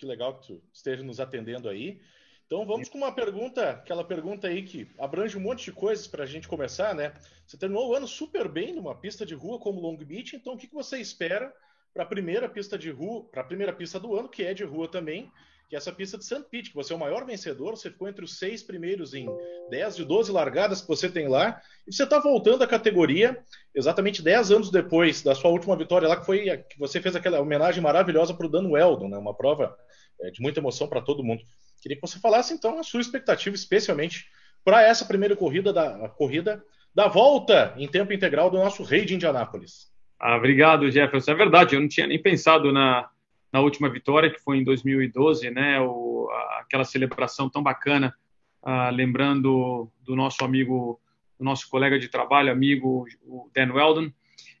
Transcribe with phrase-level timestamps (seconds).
[0.00, 2.00] que legal que tu esteja nos atendendo aí.
[2.46, 6.24] Então vamos com uma pergunta, aquela pergunta aí que abrange um monte de coisas para
[6.24, 7.12] a gente começar, né?
[7.46, 10.56] Você terminou o ano super bem numa pista de rua como Long Beach, então o
[10.56, 11.54] que, que você espera
[11.92, 14.64] para a primeira pista de rua, para a primeira pista do ano, que é de
[14.64, 15.30] rua também,
[15.70, 16.42] que é essa pista de St.
[16.50, 19.28] Pete, que você é o maior vencedor, você ficou entre os seis primeiros em
[19.70, 23.38] 10 de 12 largadas que você tem lá, e você está voltando à categoria
[23.72, 27.40] exatamente 10 anos depois da sua última vitória lá, que foi que você fez aquela
[27.40, 29.16] homenagem maravilhosa para o Dan Weldon, né?
[29.16, 29.72] uma prova
[30.20, 31.40] é, de muita emoção para todo mundo.
[31.80, 34.26] Queria que você falasse então a sua expectativa, especialmente
[34.64, 36.60] para essa primeira corrida da corrida
[36.92, 39.88] da volta em tempo integral do nosso rei de Indianápolis.
[40.18, 41.30] Ah, obrigado, Jefferson.
[41.30, 43.08] É verdade, eu não tinha nem pensado na,
[43.52, 45.80] na última vitória, que foi em 2012, né?
[45.80, 48.14] O, aquela celebração tão bacana,
[48.62, 51.00] ah, lembrando do nosso amigo,
[51.38, 54.12] do nosso colega de trabalho, amigo, o Dan Weldon.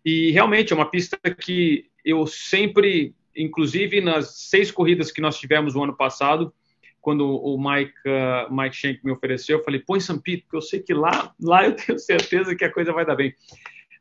[0.04, 5.74] E realmente é uma pista que eu sempre, inclusive nas seis corridas que nós tivemos
[5.74, 6.52] no ano passado,
[7.00, 10.62] quando o Mike, uh, Mike Schenck me ofereceu, eu falei, põe São Pete, porque eu
[10.62, 13.34] sei que lá, lá eu tenho certeza que a coisa vai dar bem.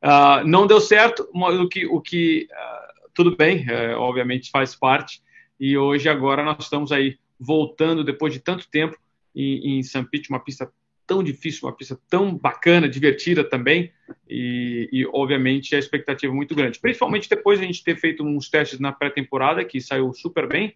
[0.04, 2.89] Uh, não deu certo, o que, o que uh,
[3.20, 5.22] tudo bem, uh, obviamente faz parte,
[5.60, 8.98] e hoje, agora, nós estamos aí voltando, depois de tanto tempo,
[9.36, 10.72] em, em São Pete, uma pista
[11.06, 13.92] tão difícil, uma pista tão bacana, divertida também,
[14.30, 16.80] e, e, obviamente a expectativa é muito grande.
[16.80, 20.74] Principalmente depois de a gente ter feito uns testes na pré-temporada, que saiu super bem,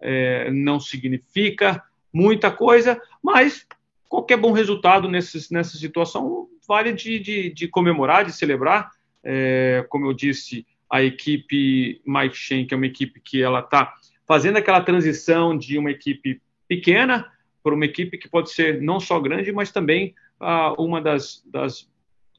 [0.00, 3.66] é, não significa muita coisa, mas
[4.08, 8.90] qualquer bom resultado nessa situação vale de, de, de comemorar, de celebrar.
[9.22, 13.94] É, como eu disse, a equipe Mike Shank é uma equipe que ela está
[14.26, 17.32] fazendo aquela transição de uma equipe pequena
[17.62, 21.88] para uma equipe que pode ser não só grande, mas também ah, uma das, das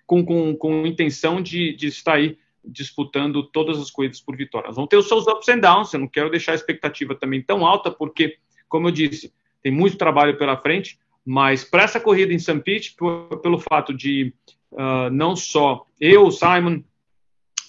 [0.05, 4.71] com, com, com intenção de, de estar aí disputando todas as corridas por vitória.
[4.71, 7.65] Vamos ter os seus ups and downs, eu não quero deixar a expectativa também tão
[7.65, 8.37] alta, porque,
[8.69, 9.33] como eu disse,
[9.63, 12.59] tem muito trabalho pela frente, mas para essa corrida em St.
[12.59, 12.95] Pete,
[13.41, 14.31] pelo fato de
[14.71, 16.83] uh, não só eu, Simon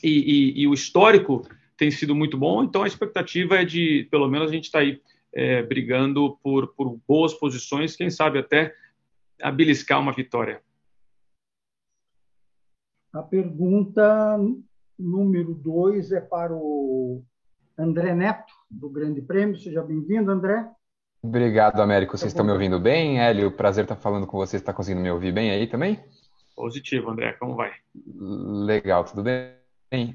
[0.04, 1.46] e, e, e, o histórico
[1.76, 5.00] tem sido muito bom, então a expectativa é de, pelo menos, a gente está aí
[5.32, 8.74] é, brigando por, por boas posições, quem sabe até
[9.54, 10.62] beliscar uma vitória.
[13.12, 14.38] A pergunta
[14.98, 17.22] número dois é para o
[17.78, 19.56] André Neto, do Grande Prêmio.
[19.56, 20.68] Seja bem-vindo, André.
[21.22, 22.16] Obrigado, Américo.
[22.16, 23.20] Vocês tá estão me ouvindo bem?
[23.20, 24.60] Hélio, prazer estar falando com vocês.
[24.60, 26.02] Está conseguindo me ouvir bem aí também?
[26.54, 27.32] Positivo, André.
[27.34, 27.72] Como vai?
[28.04, 29.63] Legal, tudo bem?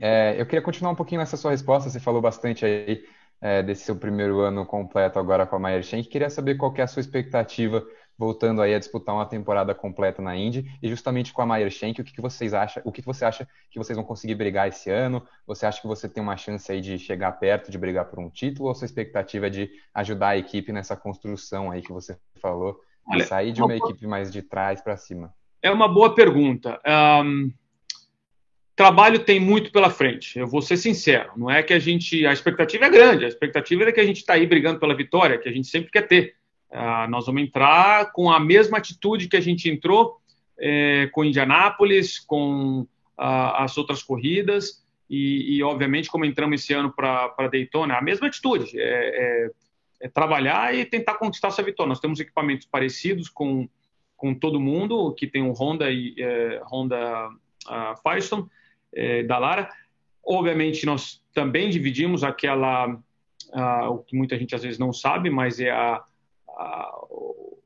[0.01, 1.89] É, eu queria continuar um pouquinho nessa sua resposta.
[1.89, 3.03] Você falou bastante aí
[3.41, 6.09] é, desse seu primeiro ano completo agora com a Mayer Shank.
[6.09, 7.85] Queria saber qual que é a sua expectativa
[8.19, 12.01] voltando aí a disputar uma temporada completa na Indy e justamente com a Mayer Shank,
[12.01, 14.67] o que, que vocês acham, o que, que você acha que vocês vão conseguir brigar
[14.67, 15.25] esse ano?
[15.47, 18.29] Você acha que você tem uma chance aí de chegar perto de brigar por um
[18.29, 22.77] título ou sua expectativa é de ajudar a equipe nessa construção aí que você falou,
[23.07, 25.33] Olha, sair de uma, uma equipe mais de trás para cima?
[25.63, 26.77] É uma boa pergunta.
[26.85, 27.53] Um,
[28.79, 30.39] trabalho tem muito pela frente.
[30.39, 31.33] Eu vou ser sincero.
[31.35, 32.25] Não é que a gente.
[32.25, 33.25] A expectativa é grande.
[33.25, 35.91] A expectativa é que a gente está aí brigando pela vitória, que a gente sempre
[35.91, 36.35] quer ter.
[36.71, 40.21] Uh, nós vamos entrar com a mesma atitude que a gente entrou
[40.57, 46.93] é, com Indianápolis, com uh, as outras corridas e, e, obviamente, como entramos esse ano
[46.93, 49.51] para Daytona, a mesma atitude, é, é,
[50.03, 51.89] é, trabalhar e tentar conquistar essa vitória.
[51.89, 53.67] Nós temos equipamentos parecidos com,
[54.15, 57.27] com todo mundo, que tem o Honda e é, Honda
[57.67, 58.47] uh, Firestone
[58.93, 59.69] é, da Lara.
[60.23, 62.97] Obviamente, nós também dividimos aquela,
[63.89, 66.03] o que muita gente às vezes não sabe, mas é a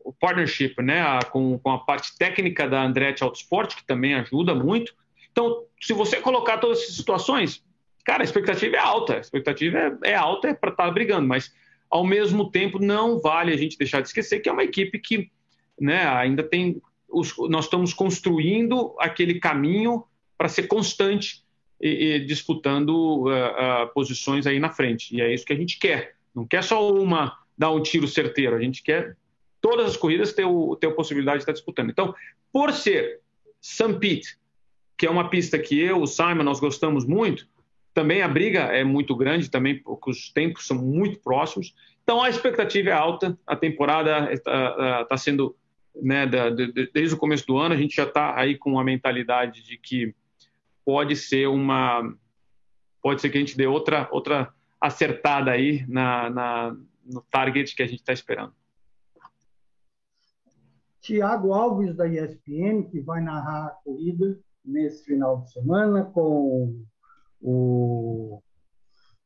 [0.03, 4.53] o partnership né, a, com, com a parte técnica da Andretti Autosport, que também ajuda
[4.53, 4.93] muito.
[5.31, 7.63] Então, se você colocar todas essas situações,
[8.05, 11.27] cara, a expectativa é alta, a expectativa é, é alta é para estar tá brigando,
[11.27, 11.51] mas
[11.89, 15.31] ao mesmo tempo não vale a gente deixar de esquecer que é uma equipe que
[15.79, 16.81] né, ainda tem.
[17.09, 20.03] Os, nós estamos construindo aquele caminho
[20.43, 21.41] para ser constante
[21.79, 25.15] e, e disputando uh, uh, posições aí na frente.
[25.15, 26.17] E é isso que a gente quer.
[26.35, 28.53] Não quer só uma dar um tiro certeiro.
[28.53, 29.15] A gente quer
[29.61, 31.91] todas as corridas ter, o, ter a possibilidade de estar disputando.
[31.91, 32.13] Então,
[32.51, 33.21] por ser
[33.61, 33.93] St.
[34.01, 34.37] Pete,
[34.97, 37.47] que é uma pista que eu, o Simon, nós gostamos muito,
[37.93, 41.73] também a briga é muito grande, também porque os tempos são muito próximos.
[42.03, 45.55] Então a expectativa é alta, a temporada está tá sendo,
[45.95, 48.83] né, da, de, desde o começo do ano, a gente já está aí com a
[48.83, 50.13] mentalidade de que
[50.85, 52.15] pode ser uma.
[53.01, 57.83] Pode ser que a gente dê outra, outra acertada aí na, na no target que
[57.83, 58.53] a gente está esperando.
[61.01, 66.81] Tiago Alves, da ESPN, que vai narrar a corrida nesse final de semana com
[67.41, 68.41] o,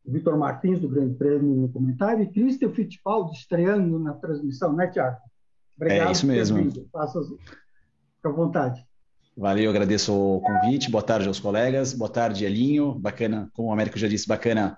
[0.03, 5.19] Vitor Martins, do Grande Prêmio, no comentário, e Christian Fittipaldi estreando na transmissão, né, Tiago?
[5.75, 6.07] Obrigado.
[6.07, 6.89] É isso mesmo.
[6.91, 8.86] Faça, fica à vontade.
[9.37, 10.89] Valeu, agradeço o convite.
[10.89, 11.93] Boa tarde aos colegas.
[11.93, 12.95] Boa tarde, Elinho.
[12.95, 14.75] Bacana, como o Américo já disse, bacana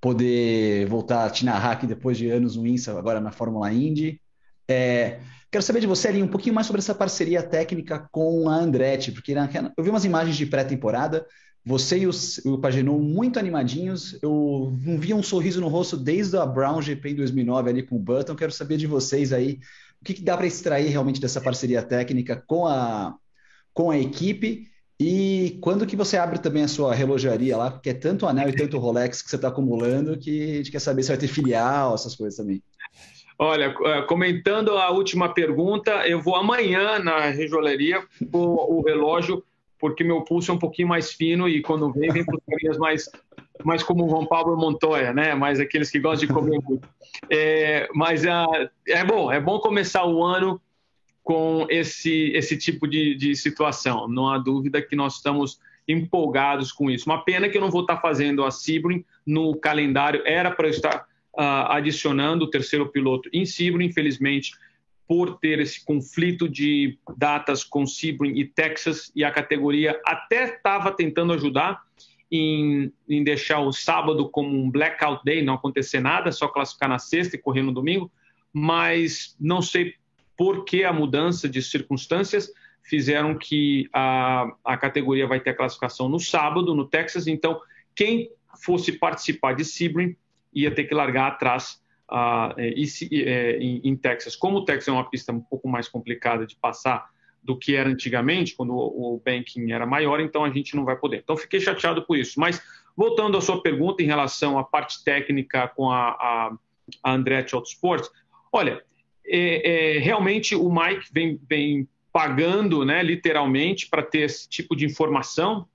[0.00, 4.18] poder voltar a te narrar aqui depois de anos no INSA, agora na Fórmula Indy.
[4.66, 8.54] É, quero saber de você, Elinho, um pouquinho mais sobre essa parceria técnica com a
[8.54, 9.34] Andretti, porque
[9.76, 11.26] eu vi umas imagens de pré-temporada,
[11.62, 12.10] você e o,
[12.46, 14.18] o Pagenou muito animadinhos.
[14.22, 17.96] Eu não via um sorriso no rosto desde a Brown GP em 2009 ali com
[17.96, 18.34] o Button.
[18.34, 19.58] Quero saber de vocês aí
[20.00, 23.14] o que, que dá para extrair realmente dessa parceria técnica com a,
[23.78, 24.66] com a equipe
[24.98, 28.56] e quando que você abre também a sua relojaria lá, porque é tanto anel e
[28.56, 31.94] tanto Rolex que você está acumulando que a gente quer saber se vai ter filial,
[31.94, 32.60] essas coisas também.
[33.38, 39.44] Olha, é, comentando a última pergunta, eu vou amanhã na rejoalheria com o relógio
[39.78, 43.08] porque meu pulso é um pouquinho mais fino e quando vem, vem carinhas mais,
[43.64, 45.36] mais como o João Pablo Montoya, né?
[45.36, 46.88] Mais aqueles que gostam de comer muito.
[47.30, 50.60] É, mas uh, é bom, é bom começar o ano
[51.28, 54.08] com esse, esse tipo de, de situação.
[54.08, 57.04] Não há dúvida que nós estamos empolgados com isso.
[57.04, 60.22] Uma pena que eu não vou estar fazendo a Sebring no calendário.
[60.24, 64.52] Era para eu estar uh, adicionando o terceiro piloto em Sebring, infelizmente
[65.06, 70.90] por ter esse conflito de datas com Sebring e Texas, e a categoria até estava
[70.92, 71.82] tentando ajudar
[72.32, 76.98] em, em, deixar o sábado como um blackout day, não acontecer nada, só classificar na
[76.98, 78.10] sexta e correr no domingo,
[78.52, 79.94] mas não sei
[80.38, 86.08] por que a mudança de circunstâncias fizeram que a, a categoria vai ter a classificação
[86.08, 87.60] no sábado, no Texas, então
[87.94, 88.30] quem
[88.64, 90.16] fosse participar de Sebring
[90.54, 94.36] ia ter que largar atrás uh, em, em, Texas.
[94.36, 97.10] Como o Texas é uma pista um pouco mais complicada de passar
[97.42, 100.96] do que era antigamente, quando o, o banking era maior, então a gente não vai
[100.96, 101.18] poder.
[101.18, 102.38] Então fiquei chateado por isso.
[102.38, 102.62] Mas
[102.96, 106.52] voltando à sua pergunta em relação à parte técnica com a, a,
[107.02, 108.10] a Andretti Autosports,
[108.52, 108.82] olha,
[109.28, 114.84] é, é, realmente o Mike vem, vem pagando, né, literalmente, para ter esse tipo de
[114.84, 115.66] informação.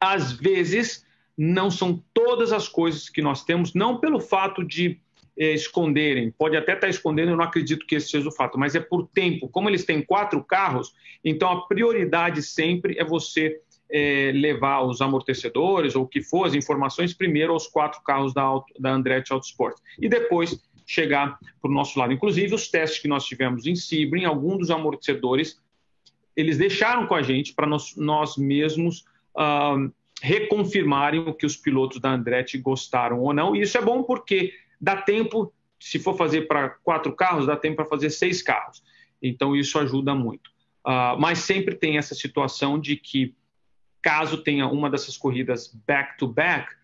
[0.00, 1.04] Às vezes,
[1.36, 5.00] não são todas as coisas que nós temos, não pelo fato de
[5.38, 8.74] é, esconderem, pode até estar escondendo, eu não acredito que esse seja o fato, mas
[8.74, 9.48] é por tempo.
[9.48, 13.60] Como eles têm quatro carros, então a prioridade sempre é você
[13.90, 18.44] é, levar os amortecedores ou o que for, as informações primeiro aos quatro carros da,
[18.78, 22.12] da Andretti Autosport e depois chegar para o nosso lado.
[22.12, 25.60] Inclusive, os testes que nós tivemos em Sebring, alguns dos amortecedores,
[26.36, 29.04] eles deixaram com a gente para nós, nós mesmos
[29.36, 33.54] uh, reconfirmarem o que os pilotos da Andretti gostaram ou não.
[33.54, 37.76] E isso é bom porque dá tempo, se for fazer para quatro carros, dá tempo
[37.76, 38.82] para fazer seis carros.
[39.22, 40.50] Então, isso ajuda muito.
[40.84, 43.32] Uh, mas sempre tem essa situação de que,
[44.02, 46.80] caso tenha uma dessas corridas back-to-back, -back,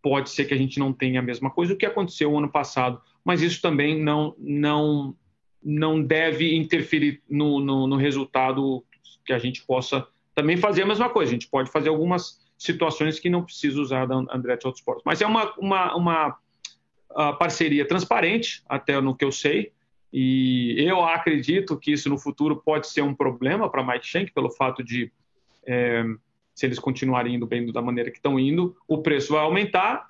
[0.00, 2.98] pode ser que a gente não tenha a mesma coisa, o que aconteceu ano passado.
[3.24, 5.16] Mas isso também não, não,
[5.62, 8.84] não deve interferir no, no, no resultado
[9.24, 11.30] que a gente possa também fazer a mesma coisa.
[11.30, 15.02] A gente pode fazer algumas situações que não precisa usar da Andretti Autosport.
[15.04, 16.38] Mas é uma, uma, uma
[17.10, 19.72] a parceria transparente, até no que eu sei,
[20.12, 24.50] e eu acredito que isso no futuro pode ser um problema para Mike Shank, pelo
[24.50, 25.10] fato de,
[25.66, 26.04] é,
[26.54, 30.06] se eles continuarem indo bem da maneira que estão indo, o preço vai aumentar,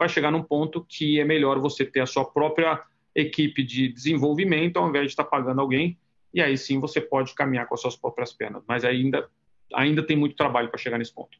[0.00, 2.82] vai chegar num ponto que é melhor você ter a sua própria
[3.14, 5.98] equipe de desenvolvimento ao invés de estar pagando alguém,
[6.32, 8.62] e aí sim você pode caminhar com as suas próprias pernas.
[8.66, 9.28] Mas ainda,
[9.74, 11.36] ainda tem muito trabalho para chegar nesse ponto.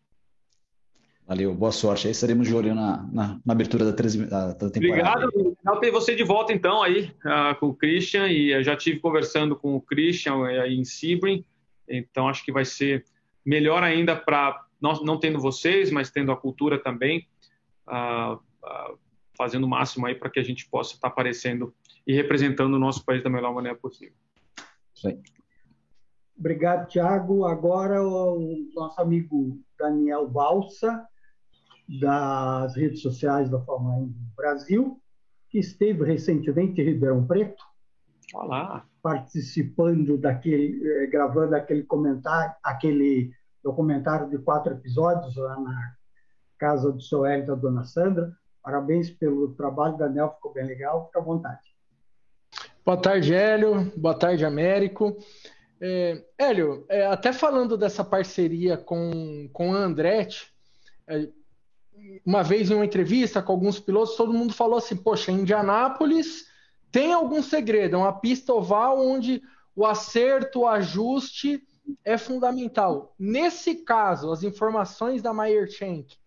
[1.27, 2.07] Valeu, boa sorte.
[2.07, 4.77] Aí estaremos de olho na, na, na abertura da, da, temporada.
[4.77, 5.31] Obrigado.
[5.35, 9.01] Legal ter você de volta então aí uh, com o Christian e eu já tive
[9.01, 11.45] conversando com o Christian aí em Sebring,
[11.89, 13.07] então acho que vai ser
[13.47, 17.27] melhor ainda para nós não tendo vocês, mas tendo a cultura também,
[17.87, 18.41] uh,
[19.37, 21.75] fazendo o máximo aí para que a gente possa estar aparecendo
[22.07, 24.15] e representando o nosso país da melhor maneira possível.
[25.05, 25.19] Aí.
[26.39, 27.45] Obrigado, Thiago.
[27.45, 31.07] Agora o nosso amigo Daniel Valsa
[32.01, 35.01] das redes sociais da Fórmula 1 Brasil,
[35.49, 37.63] que esteve recentemente em Ribeirão Preto.
[38.33, 38.87] Olá.
[39.03, 45.95] Participando daquele, eh, gravando aquele comentário, aquele documentário de quatro episódios lá na
[46.59, 48.33] casa do seu Hélio e da dona Sandra.
[48.63, 51.71] Parabéns pelo trabalho, Daniel, ficou bem legal, fica à vontade.
[52.85, 53.93] Boa tarde, Hélio.
[53.97, 55.17] Boa tarde, Américo.
[55.81, 60.53] É, Hélio, é, até falando dessa parceria com, com a Andretti,
[61.07, 61.29] é,
[62.25, 66.47] uma vez em uma entrevista com alguns pilotos, todo mundo falou assim: poxa, Indianápolis
[66.93, 69.43] tem algum segredo, é uma pista oval onde
[69.75, 71.63] o acerto, o ajuste
[72.05, 73.15] é fundamental.
[73.19, 76.20] Nesse caso, as informações da Meyer Shank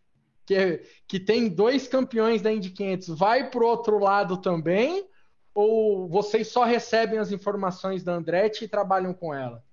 [0.45, 5.05] que, que tem dois campeões da Indy 500, vai para o outro lado também?
[5.53, 9.63] Ou vocês só recebem as informações da Andretti e trabalham com ela?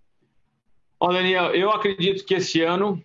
[0.98, 3.02] Olha, Daniel, eu acredito que esse ano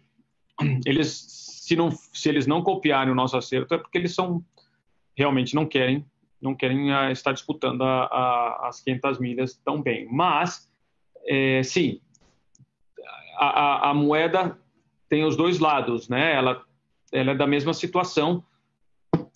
[0.86, 1.26] eles,
[1.62, 4.44] se, não, se eles não copiarem o nosso acerto, é porque eles são
[5.16, 6.06] realmente não querem
[6.42, 10.08] não querem uh, estar disputando a, a, as 500 milhas tão bem.
[10.12, 10.70] Mas,
[11.26, 12.00] é, sim,
[13.38, 14.60] a, a, moeda
[15.10, 16.36] tem os dois lados, né?
[16.36, 16.64] Ela,
[17.12, 18.44] ela é da mesma situação.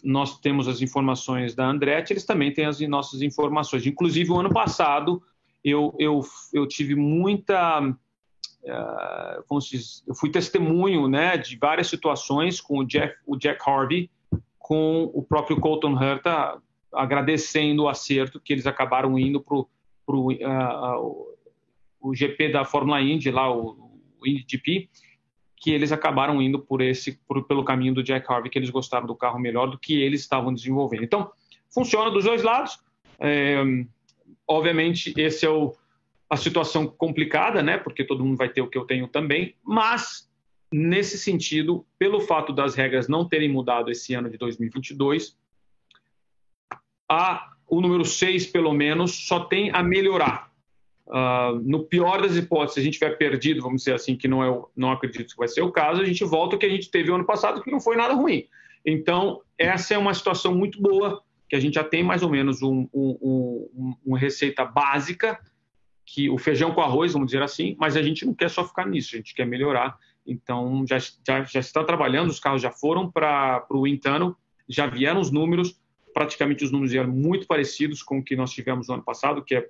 [0.03, 3.85] Nós temos as informações da Andretti, eles também têm as nossas informações.
[3.85, 5.21] Inclusive, o ano passado,
[5.63, 6.21] eu, eu,
[6.53, 7.81] eu tive muita.
[7.81, 13.37] Uh, como se diz, eu fui testemunho né, de várias situações com o, Jeff, o
[13.37, 14.09] Jack Harvey,
[14.57, 16.61] com o próprio Colton Herta,
[16.93, 19.67] agradecendo o acerto que eles acabaram indo para o
[20.07, 21.29] uh,
[22.01, 24.89] o GP da Fórmula Indy, lá o, o Indy GP,
[25.59, 29.05] que eles acabaram indo por esse por, pelo caminho do Jack Harvey, que eles gostaram
[29.05, 31.03] do carro melhor do que eles estavam desenvolvendo.
[31.03, 31.31] Então,
[31.69, 32.79] funciona dos dois lados.
[33.19, 33.57] É,
[34.47, 35.75] obviamente, esse é o,
[36.29, 37.77] a situação complicada, né?
[37.77, 40.29] Porque todo mundo vai ter o que eu tenho também, mas
[40.71, 45.35] nesse sentido, pelo fato das regras não terem mudado esse ano de 2022,
[47.09, 50.48] a, o número 6, pelo menos, só tem a melhorar.
[51.09, 54.43] Uh, no pior das hipóteses, se a gente tiver perdido, vamos dizer assim, que não,
[54.43, 56.91] é, não acredito que vai ser o caso, a gente volta ao que a gente
[56.91, 58.45] teve ano passado, que não foi nada ruim.
[58.85, 62.61] Então, essa é uma situação muito boa, que a gente já tem mais ou menos
[62.61, 65.39] um, um, um, uma receita básica,
[66.05, 68.87] que o feijão com arroz, vamos dizer assim, mas a gente não quer só ficar
[68.87, 69.97] nisso, a gente quer melhorar.
[70.25, 75.19] Então, já, já, já está trabalhando, os carros já foram para o Intano, já vieram
[75.19, 75.79] os números,
[76.13, 79.55] praticamente os números eram muito parecidos com o que nós tivemos no ano passado, que
[79.55, 79.67] é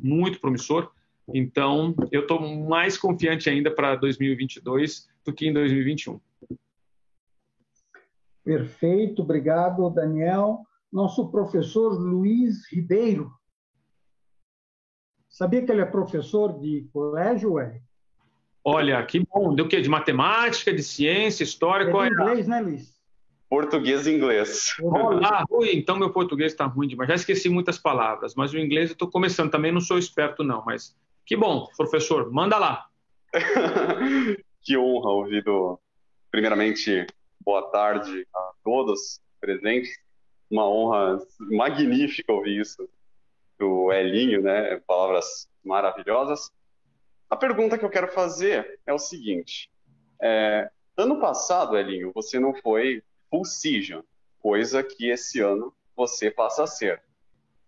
[0.00, 0.90] muito promissor.
[1.32, 6.20] Então, eu estou mais confiante ainda para 2022 do que em 2021.
[8.44, 10.66] Perfeito, obrigado, Daniel.
[10.92, 13.30] Nosso professor Luiz Ribeiro.
[15.28, 17.80] Sabia que ele é professor de colégio, ué?
[18.64, 19.54] Olha, que bom.
[19.54, 19.80] Do que?
[19.80, 21.84] De matemática, de ciência, história?
[21.84, 22.99] É de é inglês, né, Luiz?
[23.50, 24.76] Português e inglês.
[24.80, 27.08] Olá, ui, então meu português está ruim demais.
[27.08, 29.50] Já esqueci muitas palavras, mas o inglês eu estou começando.
[29.50, 32.86] Também não sou esperto, não, mas que bom, professor, manda lá.
[34.62, 35.80] que honra ouvir do...
[36.30, 37.04] Primeiramente,
[37.40, 39.90] boa tarde a todos presentes.
[40.48, 42.88] Uma honra magnífica ouvir isso
[43.58, 44.80] do Elinho, né?
[44.86, 46.52] Palavras maravilhosas.
[47.28, 49.68] A pergunta que eu quero fazer é o seguinte:
[50.22, 53.02] é, ano passado, Elinho, você não foi
[53.44, 54.02] season,
[54.40, 57.02] coisa que esse ano você passa a ser.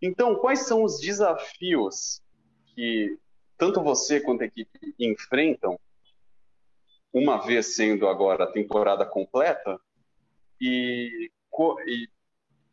[0.00, 2.20] Então, quais são os desafios
[2.74, 3.16] que
[3.56, 5.78] tanto você quanto a equipe enfrentam,
[7.12, 9.78] uma vez sendo agora a temporada completa,
[10.60, 11.30] e,
[11.86, 12.08] e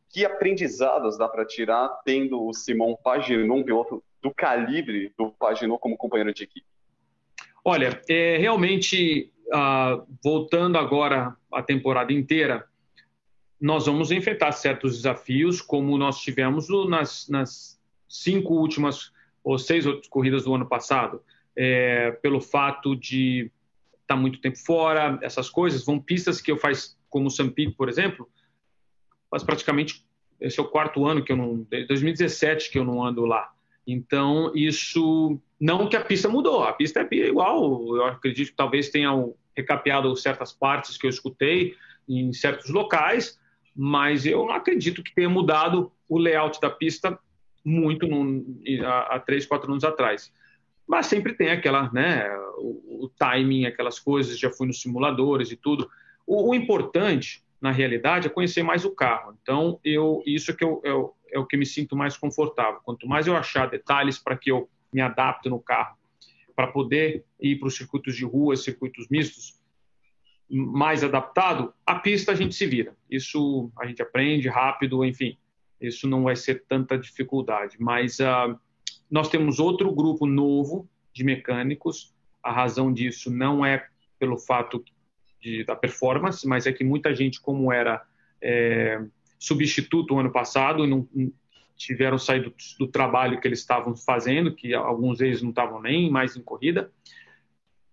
[0.10, 5.78] que aprendizados dá para tirar tendo o Simon Paginon, um piloto do calibre do Paginon
[5.78, 6.66] como companheiro de equipe?
[7.64, 12.69] Olha, é, realmente, uh, voltando agora a temporada inteira,
[13.60, 19.12] nós vamos enfrentar certos desafios, como nós tivemos nas, nas cinco últimas
[19.44, 21.22] ou seis corridas do ano passado,
[21.56, 23.52] é, pelo fato de
[24.02, 25.86] estar tá muito tempo fora, essas coisas.
[25.86, 28.30] Vão pistas que eu faço, como o Sampit, por exemplo,
[29.30, 30.06] faz praticamente
[30.40, 33.52] esse é o quarto ano que eu não, 2017 que eu não ando lá.
[33.86, 37.96] Então isso não que a pista mudou, a pista é igual.
[37.96, 41.76] Eu acredito que talvez tenham recapeado certas partes que eu escutei
[42.08, 43.40] em certos locais,
[43.76, 47.18] mas eu não acredito que tenha mudado o layout da pista
[47.64, 48.08] muito
[48.86, 50.32] há, há três, quatro anos atrás.
[50.88, 52.28] Mas sempre tem aquela, né,
[52.58, 55.90] o, o, timing, aquelas coisas, já fui nos simuladores e tudo.
[56.26, 59.38] O, o, importante, na realidade, é conhecer mais o carro.
[59.42, 62.80] Então, eu, isso é, que eu, é, é o que me sinto mais confortável.
[62.84, 65.96] Quanto mais eu achar detalhes para que eu me adapte no carro,
[66.56, 69.59] para poder ir para os circuitos de rua, circuitos mistos,
[70.50, 72.96] mais adaptado, a pista a gente se vira.
[73.10, 75.38] Isso a gente aprende rápido, enfim,
[75.80, 77.78] isso não vai ser tanta dificuldade.
[77.80, 78.58] Mas uh,
[79.10, 82.14] nós temos outro grupo novo de mecânicos.
[82.42, 83.86] A razão disso não é
[84.18, 84.84] pelo fato
[85.40, 88.04] de, da performance, mas é que muita gente, como era
[88.42, 89.02] é,
[89.38, 91.08] substituto ano passado, não,
[91.76, 96.36] tiveram saído do, trabalho que eles estavam fazendo, que alguns deles não estavam nem mais
[96.36, 96.92] em corrida,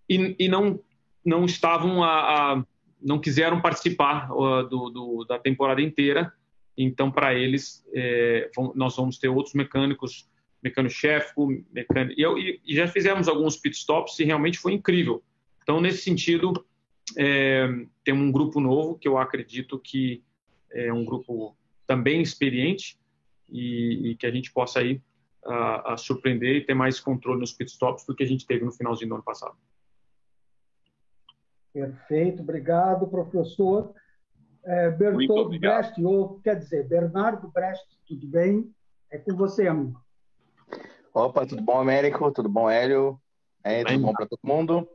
[0.09, 0.79] e, e não
[1.27, 2.63] não estavam a, a
[3.01, 6.33] não quiseram participar uh, do, do, da temporada inteira.
[6.75, 10.29] Então, para eles, é, nós vamos ter outros mecânicos,
[10.63, 11.33] mecânico-chefe,
[11.71, 15.23] mecânico, e, e, já fizemos alguns pit stops e realmente foi incrível.
[15.63, 16.65] Então, nesse sentido,
[17.17, 17.67] é,
[18.03, 20.23] temos um grupo novo que eu acredito que
[20.71, 21.55] é um grupo
[21.87, 22.97] também experiente
[23.49, 25.01] e, e que a gente possa aí
[25.97, 29.15] surpreender e ter mais controle nos pitstops do que a gente teve no finalzinho do
[29.15, 29.55] ano passado.
[31.77, 33.93] Perfeito, obrigado, professor.
[34.65, 38.73] É, Bertoldo Brecht, ou quer dizer, Bernardo Brecht, tudo bem?
[39.11, 40.01] É com você, amigo.
[41.13, 42.31] Opa, tudo bom, Américo?
[42.31, 43.19] Tudo bom, Hélio?
[43.63, 44.89] É, tudo bom para todo mundo?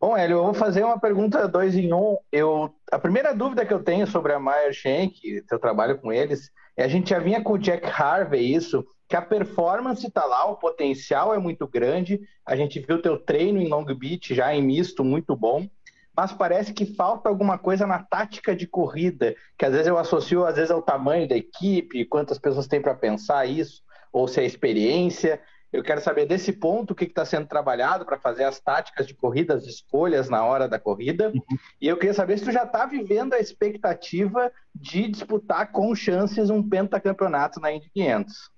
[0.00, 2.16] Bom, Hélio, eu vou fazer uma pergunta dois em um.
[2.30, 6.48] Eu, a primeira dúvida que eu tenho sobre a Meyer Shank, seu trabalho com eles,
[6.76, 10.44] é a gente já vinha com o Jack Harvey isso, que a performance está lá,
[10.48, 12.20] o potencial é muito grande.
[12.46, 15.68] A gente viu teu treino em Long Beach já em misto muito bom
[16.16, 20.44] mas parece que falta alguma coisa na tática de corrida, que às vezes eu associo
[20.44, 24.44] às vezes ao tamanho da equipe, quantas pessoas tem para pensar isso, ou se é
[24.44, 25.40] experiência.
[25.72, 29.14] Eu quero saber desse ponto o que está sendo trabalhado para fazer as táticas de
[29.14, 31.32] corrida, as escolhas na hora da corrida.
[31.34, 31.58] Uhum.
[31.80, 36.48] E eu queria saber se tu já está vivendo a expectativa de disputar com chances
[36.48, 38.53] um pentacampeonato na Indy 500.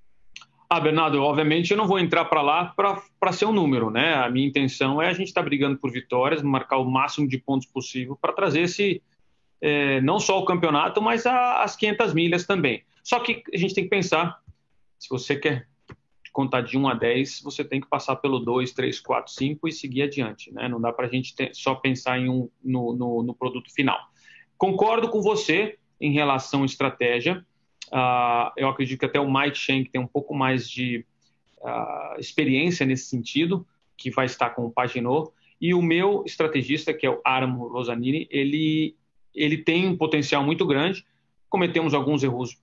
[0.69, 2.75] Ah, Bernardo, obviamente eu não vou entrar para lá
[3.21, 4.15] para ser um número, né?
[4.15, 7.39] A minha intenção é a gente estar tá brigando por vitórias, marcar o máximo de
[7.39, 9.01] pontos possível para trazer esse,
[9.61, 12.83] é, não só o campeonato, mas a, as 500 milhas também.
[13.05, 14.41] Só que a gente tem que pensar,
[14.99, 15.69] se você quer
[16.33, 19.73] contar de 1 a 10, você tem que passar pelo 2, 3, 4, 5 e
[19.73, 20.69] seguir adiante, né?
[20.69, 23.99] Não dá para a gente ter, só pensar em um, no, no, no produto final.
[24.59, 27.47] Concordo com você em relação à estratégia,
[27.89, 31.05] Uh, eu acredito que até o Mike Shank tem um pouco mais de
[31.59, 35.31] uh, experiência nesse sentido, que vai estar com o Paginot.
[35.61, 38.95] E o meu estrategista, que é o Aram Rosanini, ele,
[39.35, 41.05] ele tem um potencial muito grande.
[41.49, 42.61] Cometemos alguns erros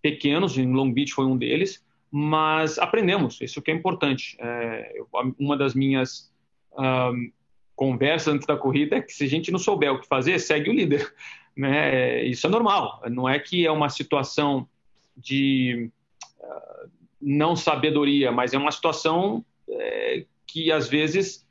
[0.00, 4.36] pequenos, em Long Beach foi um deles, mas aprendemos, isso que é importante.
[4.40, 5.00] É,
[5.38, 6.32] uma das minhas
[6.78, 7.32] um,
[7.74, 10.70] conversas antes da corrida é que se a gente não souber o que fazer, segue
[10.70, 11.12] o líder.
[11.56, 12.24] Né?
[12.24, 14.68] Isso é normal, não é que é uma situação
[15.16, 15.90] de
[16.38, 16.90] uh,
[17.20, 21.46] não sabedoria, mas é uma situação é, que às vezes,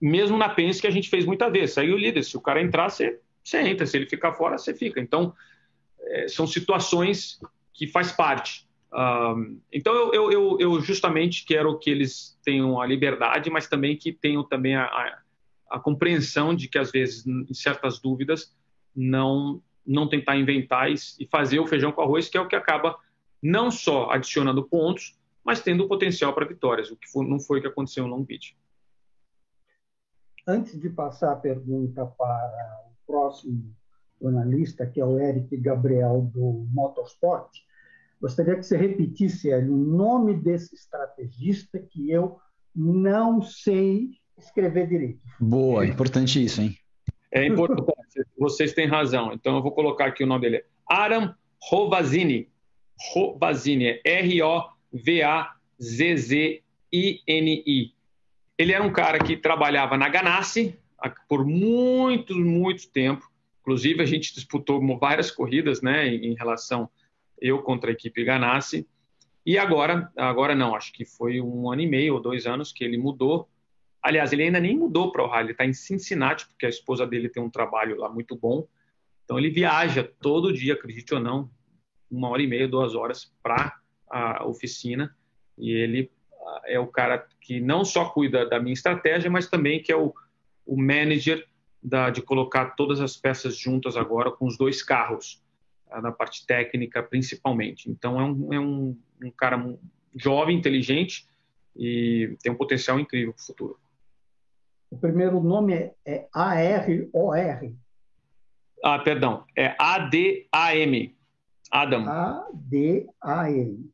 [0.00, 2.62] mesmo na Pence, que a gente fez muita vez, segue o líder, se o cara
[2.62, 5.00] entrar, você, você entra, se ele ficar fora, você fica.
[5.00, 5.34] Então,
[6.00, 7.38] é, são situações
[7.74, 8.66] que faz parte.
[8.92, 14.12] Uh, então, eu, eu, eu, justamente quero que eles tenham a liberdade, mas também que
[14.12, 15.18] tenham também a, a,
[15.70, 18.54] a compreensão de que, às vezes, em certas dúvidas,
[18.94, 22.96] não não tentar inventar e fazer o feijão com arroz, que é o que acaba
[23.42, 27.68] não só adicionando pontos, mas tendo potencial para vitórias, o que não foi o que
[27.68, 28.56] aconteceu no Long Beach.
[30.46, 33.74] Antes de passar a pergunta para o próximo
[34.20, 37.50] jornalista, que é o Eric Gabriel do Motorsport,
[38.20, 42.38] gostaria que você repetisse o nome desse estrategista que eu
[42.74, 45.20] não sei escrever direito.
[45.40, 46.76] Boa, importante isso, hein?
[47.30, 47.92] É importante,
[48.38, 49.32] vocês têm razão.
[49.32, 50.64] Então eu vou colocar aqui o nome dele.
[50.88, 52.48] Aram Rovazini.
[53.12, 54.82] Rovazini, é R-O-V-A-Z-Z-I-N-I.
[58.58, 60.78] Ele era um cara que trabalhava na Ganassi
[61.28, 63.28] por muito, muito tempo.
[63.60, 66.88] Inclusive, a gente disputou várias corridas né, em relação
[67.40, 68.86] eu contra a equipe Ganassi.
[69.44, 72.84] E agora, agora não, acho que foi um ano e meio ou dois anos que
[72.84, 73.48] ele mudou
[74.02, 77.28] Aliás, ele ainda nem mudou para Ohio, ele está em Cincinnati, porque a esposa dele
[77.28, 78.66] tem um trabalho lá muito bom.
[79.24, 81.48] Então ele viaja todo dia, acredite ou não,
[82.10, 83.78] uma hora e meia, duas horas para
[84.10, 85.16] a oficina.
[85.56, 89.80] E ele ah, é o cara que não só cuida da minha estratégia, mas também
[89.80, 90.12] que é o,
[90.66, 91.46] o manager
[91.82, 95.42] da, de colocar todas as peças juntas agora com os dois carros,
[96.00, 97.90] na parte técnica principalmente.
[97.90, 99.78] Então é um, é um, um cara
[100.16, 101.26] jovem, inteligente
[101.76, 103.78] e tem um potencial incrível para o futuro.
[104.92, 107.74] O primeiro nome é, é A-R-O-R.
[108.84, 109.46] Ah, perdão.
[109.56, 111.16] É A-D-A-M.
[111.70, 112.06] Adam.
[112.06, 113.90] A-D-A-M.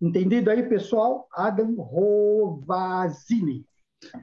[0.00, 1.26] Entendido aí, pessoal?
[1.34, 3.66] Adam Rovazini.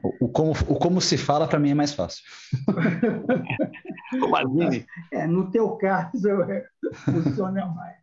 [0.02, 2.24] O, o, como, o como se fala para mim é mais fácil.
[4.18, 4.86] Rovazini.
[5.12, 6.30] É, no teu caso,
[7.04, 7.99] funciona mais.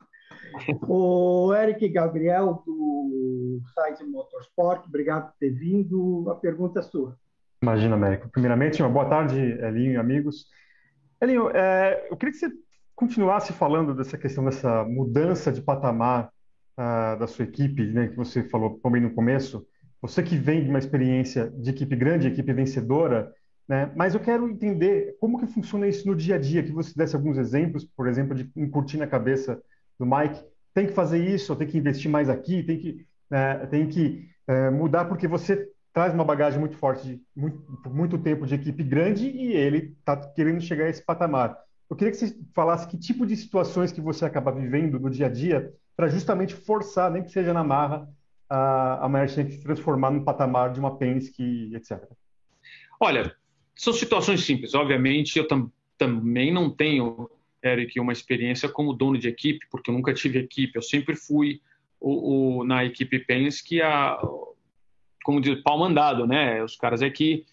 [0.88, 6.26] O Eric Gabriel, do site Motorsport, obrigado por ter vindo.
[6.30, 7.16] A pergunta é sua.
[7.62, 8.28] Imagina, Américo.
[8.28, 10.46] Primeiramente, uma boa tarde, Elinho e amigos.
[11.20, 12.50] Elinho, é, eu queria que você
[12.94, 16.30] continuasse falando dessa questão dessa mudança de patamar
[16.76, 19.66] uh, da sua equipe, né, que você falou também no começo.
[20.00, 23.32] Você que vem de uma experiência de equipe grande, equipe vencedora,
[23.68, 26.92] né, mas eu quero entender como que funciona isso no dia a dia, que você
[26.94, 29.60] desse alguns exemplos, por exemplo, de incutir na cabeça
[29.98, 30.42] do Mike,
[30.74, 34.70] tem que fazer isso, tem que investir mais aqui, tem que, é, tem que é,
[34.70, 39.26] mudar porque você traz uma bagagem muito forte de muito, muito tempo de equipe grande
[39.30, 41.56] e ele está querendo chegar a esse patamar.
[41.88, 45.26] Eu queria que você falasse que tipo de situações que você acaba vivendo no dia
[45.26, 48.08] a dia para justamente forçar, nem que seja na marra,
[48.48, 52.02] a, a se transformar num patamar de uma Penske, etc.
[53.00, 53.34] Olha,
[53.74, 54.74] são situações simples.
[54.74, 57.30] Obviamente, eu tam, também não tenho,
[57.62, 60.76] Eric, uma experiência como dono de equipe, porque eu nunca tive equipe.
[60.76, 61.60] Eu sempre fui
[62.00, 64.18] o, o na equipe Penske a,
[65.24, 66.62] como diz, pau mandado, né?
[66.62, 67.44] Os caras é que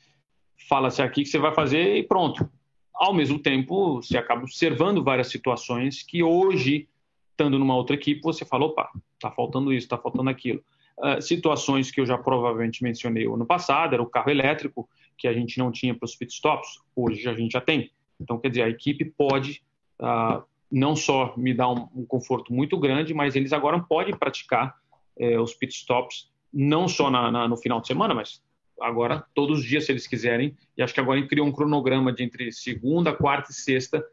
[0.69, 2.47] fala-se aqui que você vai fazer e pronto.
[2.93, 6.87] Ao mesmo tempo, você acaba observando várias situações que hoje,
[7.31, 10.63] estando numa outra equipe, você fala, opa, tá faltando isso, tá faltando aquilo.
[10.99, 14.87] Uh, situações que eu já provavelmente mencionei ano passado, era o carro elétrico,
[15.17, 17.91] que a gente não tinha para os pitstops, hoje a gente já tem.
[18.21, 19.63] Então, quer dizer, a equipe pode
[19.99, 24.75] uh, não só me dar um, um, conforto muito grande, mas eles agora podem praticar
[25.17, 28.41] uh, os pitstops não só na, na, no final de semana, mas
[28.79, 30.55] agora todos os dias, se eles quiserem.
[30.77, 34.05] E acho que agora criou um cronograma de entre segunda, quarta e sexta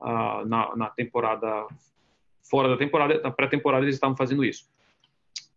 [0.00, 1.66] uh, na, na, temporada,
[2.42, 4.68] fora da temporada, na pré-temporada eles estavam fazendo isso.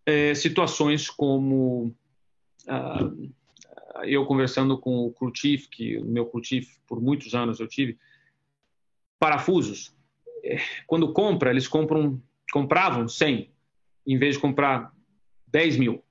[0.06, 1.94] É, situações como
[2.68, 3.30] uh,
[4.04, 7.68] eu conversando com o crew chief, que o meu crew chief por muitos anos eu
[7.68, 7.98] tive,
[9.20, 9.94] parafusos.
[10.44, 13.52] É, quando compra, eles compram, compravam 100,
[14.08, 14.92] em vez de comprar
[15.48, 16.04] 10 mil.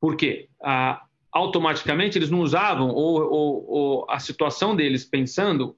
[0.00, 0.48] Por quê?
[0.62, 5.76] Ah, automaticamente eles não usavam, ou, ou, ou, a situação deles pensando,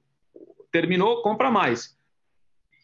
[0.71, 1.97] terminou, compra mais.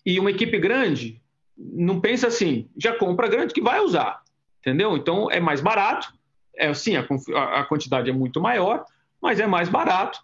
[0.06, 1.22] E uma equipe grande
[1.56, 4.24] não pensa assim, já compra grande que vai usar,
[4.60, 4.98] entendeu?
[4.98, 6.12] Então é mais barato,
[6.56, 7.06] é sim, a,
[7.60, 8.84] a quantidade é muito maior,
[9.22, 10.20] mas é mais barato,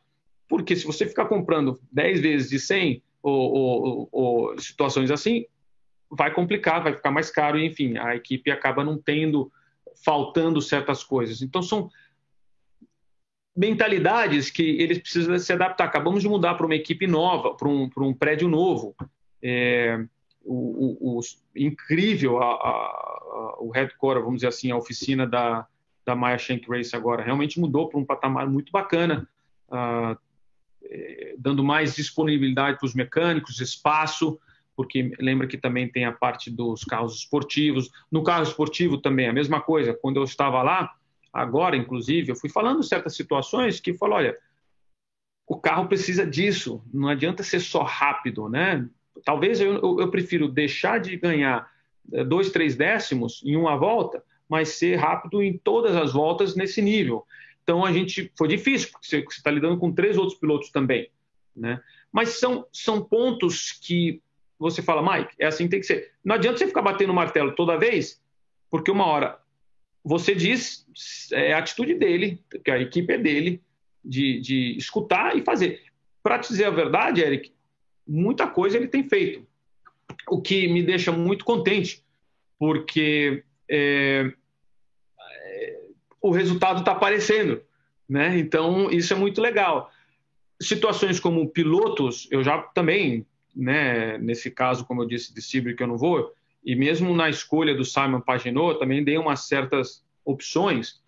[0.47, 5.45] porque se você ficar comprando 10 vezes de 100 ou, ou, ou situações assim,
[6.10, 9.51] vai complicar, vai ficar mais caro, enfim, a equipe acaba não tendo,
[10.03, 11.41] faltando certas coisas.
[11.41, 11.89] Então são
[13.55, 15.86] mentalidades que eles precisam se adaptar.
[15.86, 18.95] Acabamos de mudar para uma equipe nova, para um, um prédio novo.
[19.41, 20.03] É,
[20.43, 21.21] o, o, o,
[21.55, 25.67] incrível a, a, a, o headquarter, vamos dizer assim, a oficina da,
[26.05, 27.23] da Maya Shank Race agora.
[27.23, 29.27] Realmente mudou para um patamar muito bacana,
[29.67, 30.17] uh,
[31.37, 34.39] dando mais disponibilidade para os mecânicos, espaço,
[34.75, 37.91] porque lembra que também tem a parte dos carros esportivos.
[38.09, 39.93] No carro esportivo também a mesma coisa.
[39.93, 40.93] Quando eu estava lá,
[41.33, 44.37] agora, inclusive, eu fui falando certas situações que falou, olha,
[45.45, 48.87] o carro precisa disso, não adianta ser só rápido, né?
[49.25, 51.69] Talvez eu, eu, eu prefiro deixar de ganhar
[52.13, 56.81] eh, dois, três décimos em uma volta, mas ser rápido em todas as voltas nesse
[56.81, 57.25] nível.
[57.63, 61.10] Então a gente foi difícil, porque você está lidando com três outros pilotos também,
[61.56, 61.82] né?
[62.12, 64.22] Mas são, são pontos que
[64.58, 66.12] você fala, Mike, é assim que tem que ser.
[66.24, 68.22] Não adianta você ficar batendo o martelo toda vez,
[68.69, 69.39] porque uma hora
[70.04, 70.86] você diz,
[71.32, 73.62] é a atitude dele, que a equipe é dele,
[74.04, 75.82] de, de escutar e fazer.
[76.24, 77.54] Para te dizer a verdade, Eric,
[78.08, 79.45] muita coisa ele tem feito,
[80.28, 82.04] o que me deixa muito contente,
[82.58, 84.32] porque é,
[86.21, 87.62] o resultado está aparecendo,
[88.08, 88.38] né?
[88.38, 89.91] Então isso é muito legal.
[90.62, 94.17] Situações como pilotos, eu já também, né?
[94.17, 97.73] Nesse caso, como eu disse de Cibre que eu não vou, e mesmo na escolha
[97.73, 101.01] do Simon Paginot, também dei umas certas opções.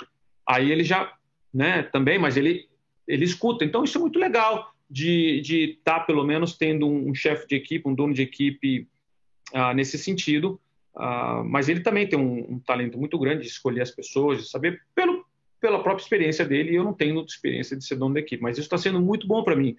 [0.48, 1.14] Aí ele já,
[1.54, 2.68] né, também, mas ele,
[3.08, 3.64] ele escuta.
[3.66, 5.42] Então isso é muito legal de
[5.78, 8.88] estar, tá, pelo menos, tendo um, um chefe de equipe, um dono de equipe
[9.54, 10.60] uh, nesse sentido.
[10.96, 14.50] Uh, mas ele também tem um, um, talento muito grande de escolher as pessoas, de
[14.50, 15.26] saber pelo,
[15.60, 16.76] pela própria experiência dele.
[16.76, 19.44] Eu não tenho experiência de ser dono da equipe, mas isso está sendo muito bom
[19.44, 19.76] para mim.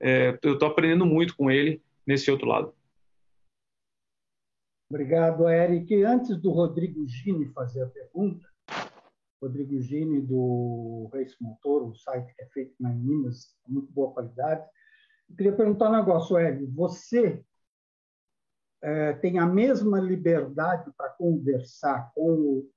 [0.00, 2.74] É, eu estou aprendendo muito com ele nesse outro lado.
[4.90, 6.02] Obrigado, Eric.
[6.04, 8.46] Antes do Rodrigo Gini fazer a pergunta,
[9.42, 14.64] Rodrigo Gini, do Race Motor, o site que é feito na Minas, muito boa qualidade.
[15.28, 16.70] Eu queria perguntar um negócio, Hélio.
[16.72, 17.44] Você
[18.82, 22.70] é, tem a mesma liberdade para conversar com o,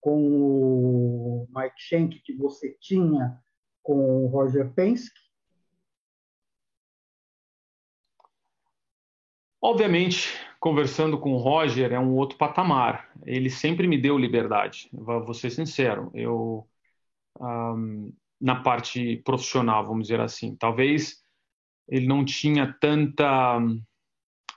[0.00, 3.38] com o Mike Schenck que você tinha
[3.82, 5.18] com o Roger Penske?
[9.62, 10.28] Obviamente,
[10.58, 13.10] conversando com o Roger é um outro patamar.
[13.26, 16.10] Ele sempre me deu liberdade, vou ser sincero.
[16.14, 16.66] Eu,
[17.38, 21.22] um, na parte profissional, vamos dizer assim, talvez
[21.86, 23.58] ele não tinha tanta.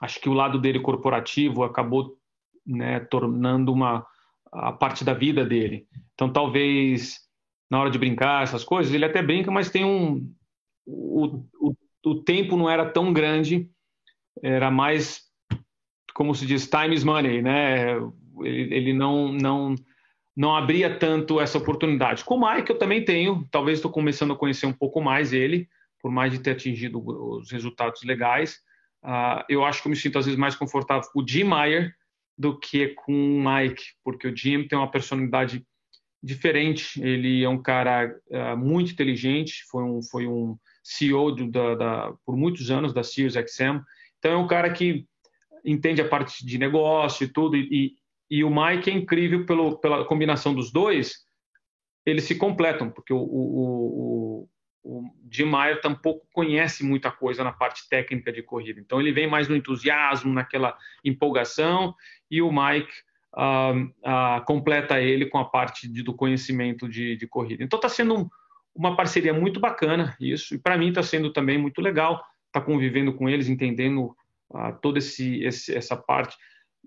[0.04, 2.16] Acho que o lado dele corporativo acabou
[2.66, 4.06] né, tornando uma
[4.52, 5.86] a parte da vida dele.
[6.14, 7.18] Então, talvez
[7.70, 10.30] na hora de brincar, essas coisas, ele até brinca, mas tem um.
[10.86, 13.68] O, o, o tempo não era tão grande
[14.42, 15.22] era mais,
[16.14, 17.96] como se diz, time is money, né?
[18.40, 19.74] Ele, ele não, não,
[20.36, 22.24] não abria tanto essa oportunidade.
[22.24, 25.68] Com o Mike eu também tenho, talvez estou começando a conhecer um pouco mais ele,
[26.00, 28.58] por mais de ter atingido os resultados legais.
[29.04, 31.94] Uh, eu acho que eu me sinto às vezes mais confortável com o Jim Meyer
[32.36, 35.64] do que com o Mike, porque o Jim tem uma personalidade
[36.22, 37.00] diferente.
[37.02, 42.14] Ele é um cara uh, muito inteligente, foi um, foi um CEO do, da, da,
[42.24, 43.80] por muitos anos da Sirius XM.
[44.18, 45.06] Então é um cara que
[45.64, 47.94] entende a parte de negócio e tudo, e,
[48.30, 51.24] e o Mike é incrível pelo, pela combinação dos dois,
[52.04, 54.48] eles se completam, porque o, o, o,
[54.84, 58.78] o Jim Meyer tampouco conhece muita coisa na parte técnica de corrida.
[58.78, 61.94] Então ele vem mais no entusiasmo, naquela empolgação,
[62.30, 62.92] e o Mike
[63.34, 67.64] uh, completa ele com a parte de, do conhecimento de, de corrida.
[67.64, 68.28] Então está sendo um,
[68.74, 72.16] uma parceria muito bacana isso, e para mim está sendo também muito legal
[72.46, 74.14] estar tá convivendo com eles, entendendo
[74.50, 76.36] uh, toda esse, esse, essa parte.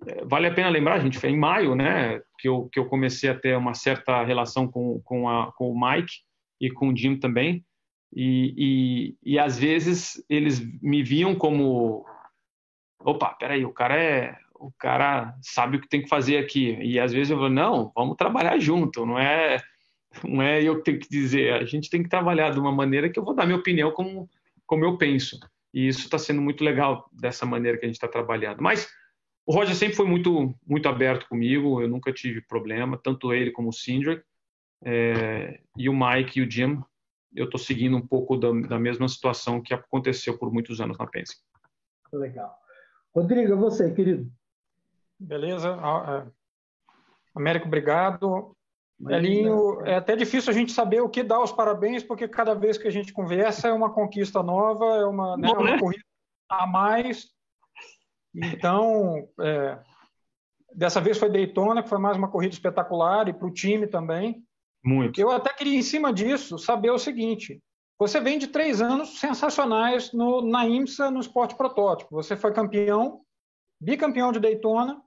[0.05, 3.27] É, vale a pena lembrar, gente, foi em maio, né, que eu, que eu comecei
[3.27, 6.13] a ter uma certa relação com, com, a, com o Mike
[6.62, 7.65] e com o Jim também,
[8.13, 12.06] e, e, e às vezes eles me viam como,
[13.00, 17.00] opa, peraí, o cara é, o cara sabe o que tem que fazer aqui, e
[17.00, 19.62] às vezes eu falo, não, vamos trabalhar junto, não é,
[20.24, 23.10] não é eu que tenho que dizer, a gente tem que trabalhar de uma maneira
[23.10, 24.30] que eu vou dar minha opinião como,
[24.65, 25.39] como eu penso,
[25.74, 28.89] e isso está sendo muito legal dessa maneira que a gente está trabalhando, mas
[29.46, 33.70] o Roger sempre foi muito, muito aberto comigo, eu nunca tive problema, tanto ele como
[33.70, 34.22] o Cindric.
[34.84, 36.82] É, e o Mike e o Jim,
[37.38, 41.06] eu estou seguindo um pouco da, da, mesma situação que aconteceu por muitos anos na
[41.06, 41.39] Penske.
[42.12, 42.58] Legal.
[43.15, 44.30] Rodrigo, você, querido.
[45.19, 45.69] Beleza.
[45.69, 46.28] É,
[47.36, 48.56] Américo, obrigado.
[49.08, 52.80] Elinho, é até difícil a gente saber o que dar os parabéns, porque cada vez
[52.80, 55.80] que a gente conversa é uma conquista nova, é uma, né, uma né?
[55.80, 56.04] corrida
[56.50, 57.28] a mais.
[58.34, 59.78] Então, é,
[60.73, 64.44] dessa vez foi Daytona, que foi mais uma corrida espetacular, e para o time também.
[64.84, 65.19] Muito.
[65.19, 67.62] Eu até queria, em cima disso, saber o seguinte:
[68.00, 72.15] você vem de três anos sensacionais no, na IMSA, no esporte protótipo.
[72.15, 73.21] Você foi campeão,
[73.80, 75.02] bicampeão de Daytona,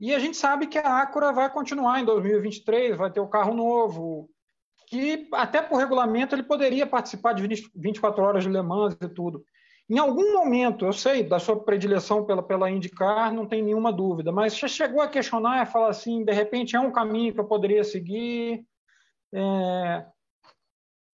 [0.00, 3.54] e a gente sabe que a Acura vai continuar em 2023, vai ter o carro
[3.54, 4.30] novo,
[4.86, 9.08] que até por regulamento ele poderia participar de 20, 24 horas de Le Mans e
[9.08, 9.44] tudo.
[9.90, 14.30] Em algum momento, eu sei da sua predileção pela, pela IndyCar, não tem nenhuma dúvida,
[14.30, 17.46] mas você chegou a questionar e falar assim, de repente é um caminho que eu
[17.46, 18.66] poderia seguir,
[19.32, 20.04] é,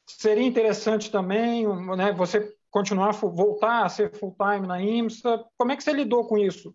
[0.09, 1.67] seria interessante também
[1.97, 6.37] né, você continuar, voltar a ser full-time na IMSA, como é que você lidou com
[6.37, 6.75] isso?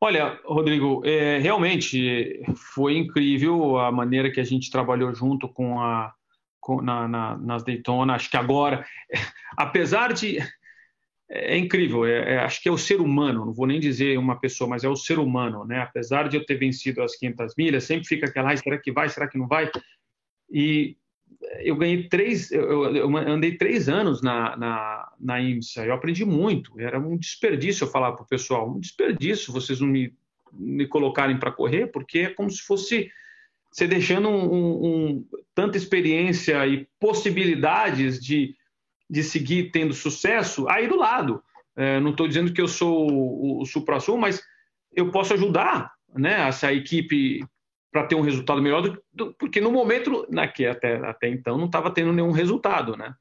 [0.00, 2.42] Olha, Rodrigo, é, realmente
[2.74, 6.14] foi incrível a maneira que a gente trabalhou junto com a
[6.60, 8.14] com, na, na, nas Daytona.
[8.14, 8.86] Acho que agora,
[9.56, 10.38] apesar de
[11.28, 12.04] é, é incrível.
[12.04, 14.84] É, é, acho que é o ser humano, não vou nem dizer uma pessoa, mas
[14.84, 15.80] é o ser humano, né?
[15.80, 19.08] Apesar de eu ter vencido as 500 milhas, sempre fica aquela, ah, será que vai,
[19.08, 19.70] será que não vai?
[20.50, 20.96] E
[21.60, 26.78] eu ganhei três, eu, eu andei três anos na, na, na IMSA, eu aprendi muito,
[26.80, 30.14] era um desperdício eu falar para o pessoal, um desperdício vocês não me,
[30.52, 33.10] me colocarem para correr, porque é como se fosse
[33.70, 38.54] você deixando um, um, um, tanta experiência e possibilidades de
[39.08, 41.42] de seguir tendo sucesso aí do lado.
[41.76, 44.42] É, não estou dizendo que eu sou o, o supra-sul, mas
[44.94, 47.44] eu posso ajudar né, essa equipe
[47.90, 51.56] para ter um resultado melhor, do, do, porque no momento, né, que até, até então,
[51.56, 52.96] não estava tendo nenhum resultado.
[52.96, 53.14] Né?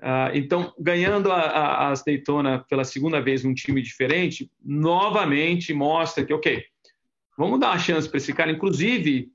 [0.00, 6.24] Ah, então, ganhando a, a, as Daytona pela segunda vez num time diferente, novamente mostra
[6.24, 6.62] que, ok,
[7.36, 8.52] vamos dar uma chance para esse cara.
[8.52, 9.32] Inclusive,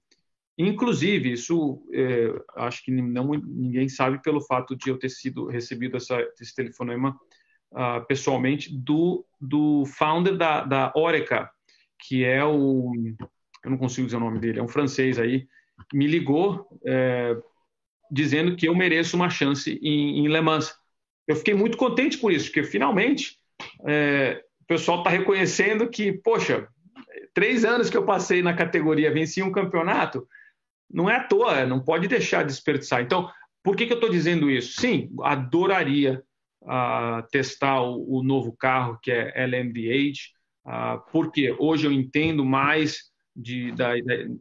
[0.62, 5.96] Inclusive, isso é, acho que não, ninguém sabe pelo fato de eu ter sido recebido
[5.96, 7.18] essa, esse telefonema
[7.72, 11.50] uh, pessoalmente do, do founder da, da Oreca,
[11.98, 12.92] que é o.
[13.64, 15.48] Eu não consigo dizer o nome dele, é um francês aí,
[15.94, 17.38] me ligou é,
[18.12, 20.76] dizendo que eu mereço uma chance em, em Le Mans.
[21.26, 23.38] Eu fiquei muito contente por isso, porque finalmente
[23.88, 26.68] é, o pessoal está reconhecendo que, poxa,
[27.34, 30.28] três anos que eu passei na categoria, venci um campeonato
[30.92, 33.02] não é à toa, não pode deixar de desperdiçar.
[33.02, 33.30] Então,
[33.64, 34.80] por que, que eu estou dizendo isso?
[34.80, 36.24] Sim, adoraria
[36.64, 40.32] uh, testar o, o, novo carro que é LMDH,
[40.66, 43.90] uh, porque hoje eu entendo mais de, da,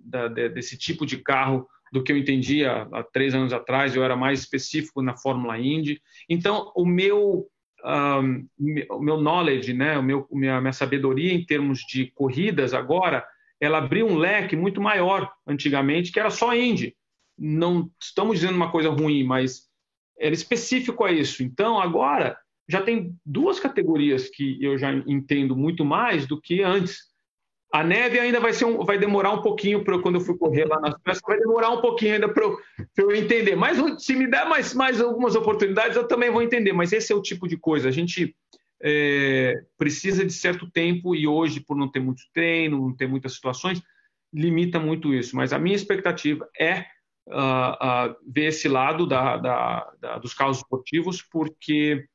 [0.05, 4.05] da, da, desse tipo de carro do que eu entendia há três anos atrás, eu
[4.05, 6.01] era mais específico na Fórmula Indy.
[6.29, 7.47] Então, o meu,
[7.85, 8.47] um,
[8.91, 13.25] o meu knowledge, né, o meu, minha, minha sabedoria em termos de corridas agora
[13.61, 16.95] ela abriu um leque muito maior antigamente, que era só Indy.
[17.37, 19.69] Não estamos dizendo uma coisa ruim, mas
[20.19, 21.43] era específico a isso.
[21.43, 22.37] Então, agora
[22.69, 27.09] já tem duas categorias que eu já entendo muito mais do que antes.
[27.73, 30.65] A neve ainda vai, ser um, vai demorar um pouquinho para quando eu fui correr
[30.65, 32.59] lá na Suécia, vai demorar um pouquinho ainda para eu,
[32.97, 33.57] eu, entender.
[33.57, 36.73] Mas se me der mais, mais algumas oportunidades, eu também vou entender.
[36.73, 37.89] Mas esse é o tipo de coisa.
[37.89, 38.35] A gente
[38.83, 43.35] é, precisa de certo tempo e hoje, por não ter muito treino, não ter muitas
[43.35, 43.83] situações,
[44.33, 45.37] limita muito isso.
[45.37, 46.81] Mas a minha expectativa é
[47.29, 52.07] uh, uh, ver esse lado da, da, da, dos carros esportivos, porque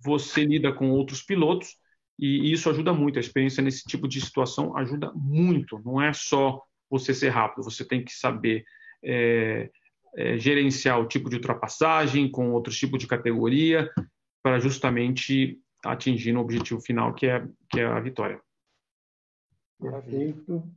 [0.00, 1.76] você lida com outros pilotos
[2.18, 3.18] e isso ajuda muito.
[3.18, 5.80] A experiência nesse tipo de situação ajuda muito.
[5.84, 8.64] Não é só você ser rápido, você tem que saber
[9.02, 9.70] é,
[10.16, 13.90] é, gerenciar o tipo de ultrapassagem com outros tipos de categoria
[14.42, 18.40] para justamente atingir o objetivo final que é, que é a vitória.
[19.78, 20.68] Perfeito.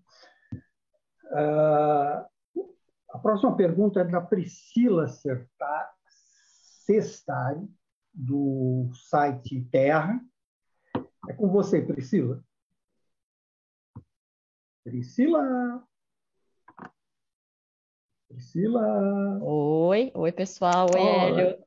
[1.25, 2.25] Uh,
[3.09, 5.07] a próxima pergunta é da Priscila
[6.85, 7.67] Sestari,
[8.13, 10.19] do site Terra.
[11.29, 12.43] É com você, Priscila.
[14.83, 15.83] Priscila.
[18.27, 19.39] Priscila.
[19.41, 21.57] Oi, oi pessoal, oi Hélio.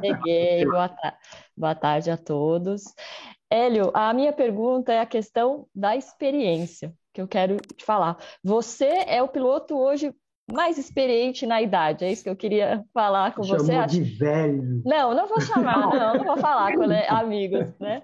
[0.00, 1.18] Cheguei, boa, ta
[1.56, 2.82] boa tarde a todos.
[3.50, 8.16] Hélio, a minha pergunta é a questão da experiência que eu quero te falar.
[8.42, 10.14] Você é o piloto hoje
[10.52, 12.04] mais experiente na idade.
[12.04, 13.72] É isso que eu queria falar com Chamou você.
[13.72, 14.82] Chamou de velho.
[14.84, 18.02] Não, não vou chamar, não, não vou falar com amigos, né?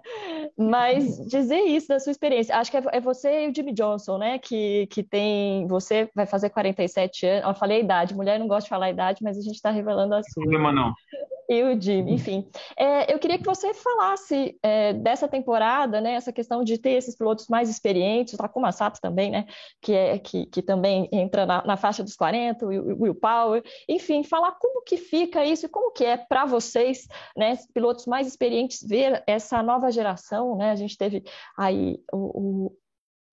[0.57, 2.57] Mas dizer isso da sua experiência.
[2.57, 4.39] Acho que é, é você e o Jimmy Johnson, né?
[4.39, 5.67] Que, que tem.
[5.69, 7.49] Você vai fazer 47 anos.
[7.49, 9.71] Eu falei a idade, mulher não gosta de falar a idade, mas a gente está
[9.71, 10.43] revelando a sua.
[10.45, 10.95] Não problema não
[11.49, 12.47] e o Jimmy, enfim.
[12.77, 17.17] É, eu queria que você falasse é, dessa temporada, né, essa questão de ter esses
[17.17, 19.47] pilotos mais experientes, o Takuma Sato também, né,
[19.81, 24.23] que, é, que, que também entra na, na faixa dos 40, o Will Power, enfim,
[24.23, 28.87] falar como que fica isso e como que é para vocês, né, pilotos mais experientes,
[28.87, 31.25] ver essa nova geração, né, a gente teve
[31.57, 32.71] aí o,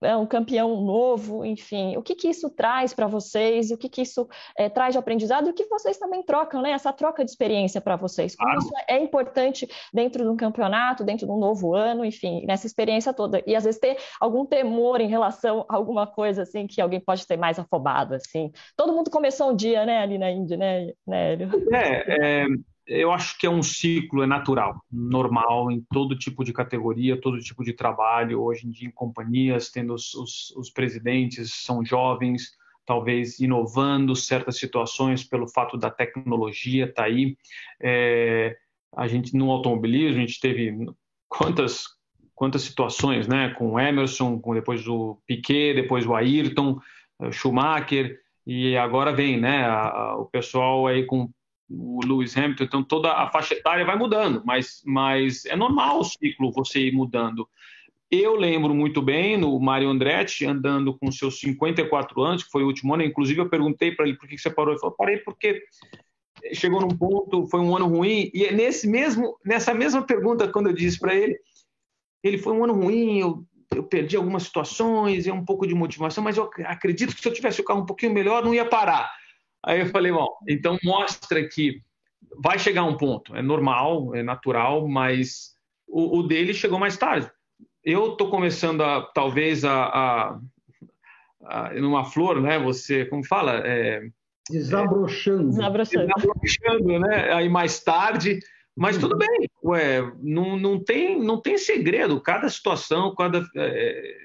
[0.02, 4.02] é um campeão novo, enfim, o que, que isso traz para vocês, o que, que
[4.02, 6.70] isso é, traz de aprendizado e o que vocês também trocam, né?
[6.70, 8.36] Essa troca de experiência para vocês.
[8.36, 8.64] Como claro.
[8.64, 13.12] isso é importante dentro de um campeonato, dentro de um novo ano, enfim, nessa experiência
[13.12, 13.42] toda.
[13.46, 17.26] E às vezes ter algum temor em relação a alguma coisa assim que alguém pode
[17.26, 18.50] ter mais afobado, assim.
[18.76, 21.50] Todo mundo começou um dia, né, ali na Índia, né, Nélio?
[21.72, 22.46] É, é
[22.86, 27.40] eu acho que é um ciclo, é natural, normal em todo tipo de categoria, todo
[27.40, 28.42] tipo de trabalho.
[28.42, 32.52] Hoje em dia, em companhias, tendo os, os, os presidentes, são jovens,
[32.86, 37.36] talvez inovando certas situações pelo fato da tecnologia estar tá aí.
[37.82, 38.56] É,
[38.96, 40.72] a gente, no automobilismo, a gente teve
[41.28, 41.86] quantas,
[42.34, 43.50] quantas situações, né?
[43.50, 46.78] Com o Emerson, com depois o Piquet, depois o Ayrton,
[47.18, 49.68] o Schumacher, e agora vem, né?
[50.14, 51.28] O pessoal aí com
[51.68, 56.04] o Lewis Hamilton, então toda a faixa etária vai mudando, mas, mas é normal o
[56.04, 57.48] ciclo você ir mudando.
[58.10, 62.66] Eu lembro muito bem no Mario Andretti andando com seus 54 anos, que foi o
[62.66, 65.60] último ano, inclusive eu perguntei para ele por que você parou, ele falou, parei porque
[66.52, 70.68] chegou num ponto, foi um ano ruim, e é nesse mesmo, nessa mesma pergunta, quando
[70.68, 71.36] eu disse para ele,
[72.22, 73.44] ele foi um ano ruim, eu,
[73.74, 77.32] eu perdi algumas situações, é um pouco de motivação, mas eu acredito que se eu
[77.32, 79.10] tivesse o carro um pouquinho melhor, não ia parar.
[79.66, 81.82] Aí eu falei, bom, então mostra que
[82.40, 85.56] vai chegar um ponto, é normal, é natural, mas
[85.88, 87.28] o, o dele chegou mais tarde.
[87.82, 90.40] Eu estou começando a, talvez, a, a,
[91.44, 92.60] a, numa flor, né?
[92.60, 93.60] Você, como fala?
[93.64, 94.08] É,
[94.48, 95.50] desabrochando.
[95.50, 96.06] desabrochando.
[96.14, 97.32] Desabrochando, né?
[97.32, 98.38] Aí mais tarde,
[98.76, 102.20] mas tudo bem, ué, não, não, tem, não tem segredo.
[102.20, 104.16] Cada situação, cada é,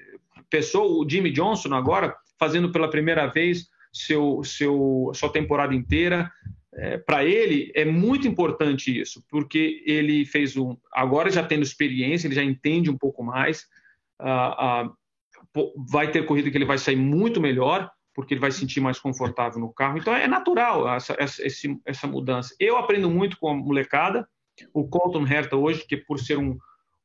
[0.48, 6.30] pessoa, o Jimmy Johnson agora, fazendo pela primeira vez seu, seu, sua temporada inteira.
[6.74, 10.76] É, para ele é muito importante isso, porque ele fez um.
[10.90, 13.66] Agora já tendo experiência, ele já entende um pouco mais.
[14.18, 14.92] Ah, ah,
[15.90, 18.98] vai ter corrida que ele vai sair muito melhor, porque ele vai se sentir mais
[18.98, 19.98] confortável no carro.
[19.98, 21.42] Então é natural essa, essa,
[21.84, 22.54] essa mudança.
[22.58, 24.26] Eu aprendo muito com a molecada.
[24.72, 26.56] O Colton Herta hoje, que por ser um,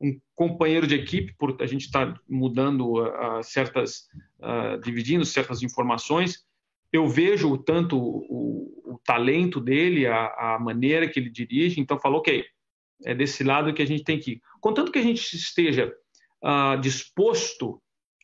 [0.01, 4.07] um companheiro de equipe, por a gente está mudando uh, certas,
[4.39, 6.45] uh, dividindo certas informações,
[6.91, 12.19] eu vejo tanto o, o talento dele, a, a, maneira que ele dirige, então falou,
[12.19, 12.45] ok,
[13.05, 14.41] é desse lado que a gente tem que ir.
[14.59, 15.93] Contanto que a gente esteja
[16.43, 17.81] uh, disposto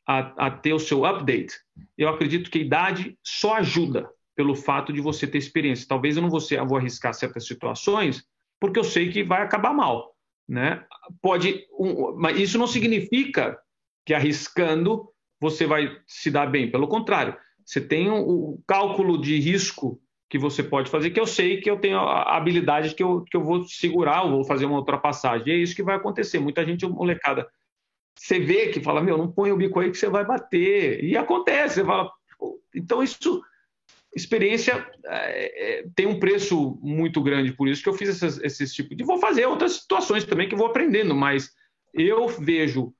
[0.08, 1.54] a, a, ter o seu update,
[1.98, 5.88] eu acredito que a idade só ajuda pelo fato de você ter experiência.
[5.88, 8.26] Talvez eu não vou, ser, vou arriscar certas situações,
[8.60, 10.14] porque eu sei que vai acabar mal.
[10.48, 10.84] Né?
[11.22, 13.58] Pode, um, mas isso não significa
[14.06, 15.10] que arriscando
[15.40, 16.72] você vai se dar bem.
[16.72, 20.00] Pelo contrário, você tem o, cálculo de risco
[20.30, 23.38] que você pode fazer, que eu sei que eu tenho a habilidade que eu, que
[23.38, 25.48] eu vou segurar, ou vou fazer uma ultrapassagem.
[25.48, 26.40] E é isso que vai acontecer.
[26.40, 27.48] Muita gente, molecada,
[28.18, 31.04] você vê que fala, meu, não põe o bico aí que você vai bater.
[31.04, 32.12] E acontece, você fala,
[32.74, 33.44] então isso
[34.16, 38.74] experiência é, é, tem um preço muito grande, por isso que eu fiz esses, esses
[38.74, 39.04] tipos de.
[39.04, 41.52] Vou fazer outras situações também que vou aprendendo, mas
[41.94, 42.94] eu vejo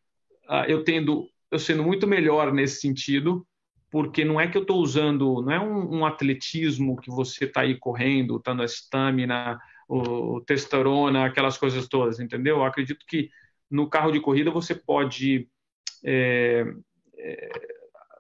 [0.50, 3.46] uh, eu tendo, eu sendo muito melhor nesse sentido,
[3.94, 7.62] porque não é que eu estou usando, não é um, um, atletismo que você está
[7.62, 12.58] aí correndo, está na estamina, o, testosterona, aquelas coisas todas, entendeu?
[12.58, 13.30] Eu acredito que
[13.70, 15.48] no carro de corrida você pode
[16.04, 16.66] é,
[17.20, 17.52] é,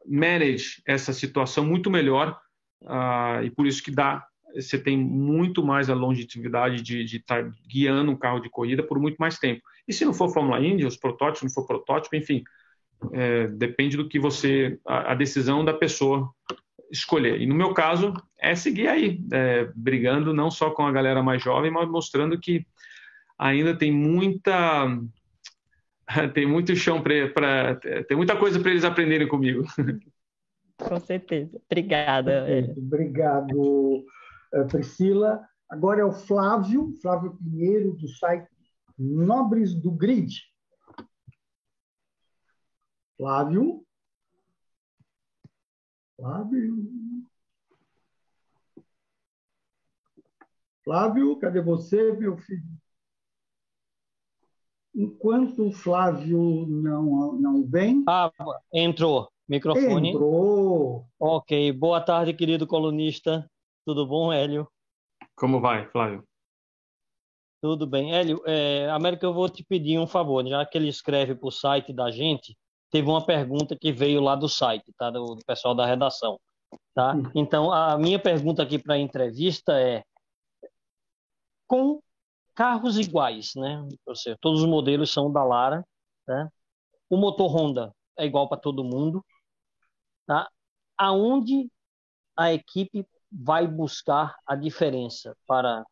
[0.05, 2.39] manage essa situação muito melhor
[2.83, 7.51] uh, e por isso que dá você tem muito mais a longevidade de estar tá
[7.67, 9.63] guiando um carro de corrida por muito mais tempo.
[9.87, 12.43] E se não for Fórmula Indy, os protótipos, não for protótipo, enfim,
[13.11, 16.29] é, depende do que você, a, a, decisão da pessoa
[16.91, 17.41] escolher.
[17.41, 21.41] E no meu caso, é seguir aí, é, brigando não só com a galera mais
[21.41, 22.65] jovem, mas mostrando que
[23.37, 24.87] ainda tem muita
[26.33, 27.75] tem muito chão para
[28.07, 29.63] tem muita coisa para eles aprenderem comigo.
[30.77, 31.61] Com certeza.
[31.69, 32.45] Obrigada.
[32.75, 34.03] Obrigado,
[34.53, 35.41] eh, Priscila.
[35.69, 38.47] Agora é o Flávio, Flávio Pinheiro, do site
[38.97, 40.52] Nobres do Grid.
[43.17, 43.85] Flávio.
[46.15, 46.93] Flávio.
[50.83, 52.63] Flávio, cadê você, meu filho?
[54.95, 58.03] Enquanto o Flávio não, não vem.
[58.07, 58.31] Ah,
[58.71, 59.31] entrou.
[59.47, 60.09] Microfone.
[60.09, 61.07] Entrou.
[61.19, 61.71] Ok.
[61.71, 63.49] Boa tarde, querido colunista.
[63.85, 64.67] Tudo bom, Hélio?
[65.35, 66.23] Como vai, Flávio?
[67.61, 68.13] Tudo bem.
[68.13, 70.45] Hélio, é, América, eu vou te pedir um favor.
[70.45, 72.55] Já que ele escreve para o site da gente,
[72.93, 75.09] teve uma pergunta que veio lá do site, tá?
[75.09, 76.39] Do, do pessoal da redação.
[76.93, 77.13] Tá?
[77.33, 80.03] Então, a minha pergunta aqui para a entrevista é:
[81.65, 81.99] com
[82.53, 83.83] carros iguais, né?
[84.05, 85.83] Ou seja, todos os modelos são da Lara,
[86.27, 86.47] né?
[87.09, 89.25] O motor Honda é igual para todo mundo,
[90.27, 90.47] tá?
[90.95, 91.71] Aonde
[92.37, 95.83] a equipe vai buscar a diferença para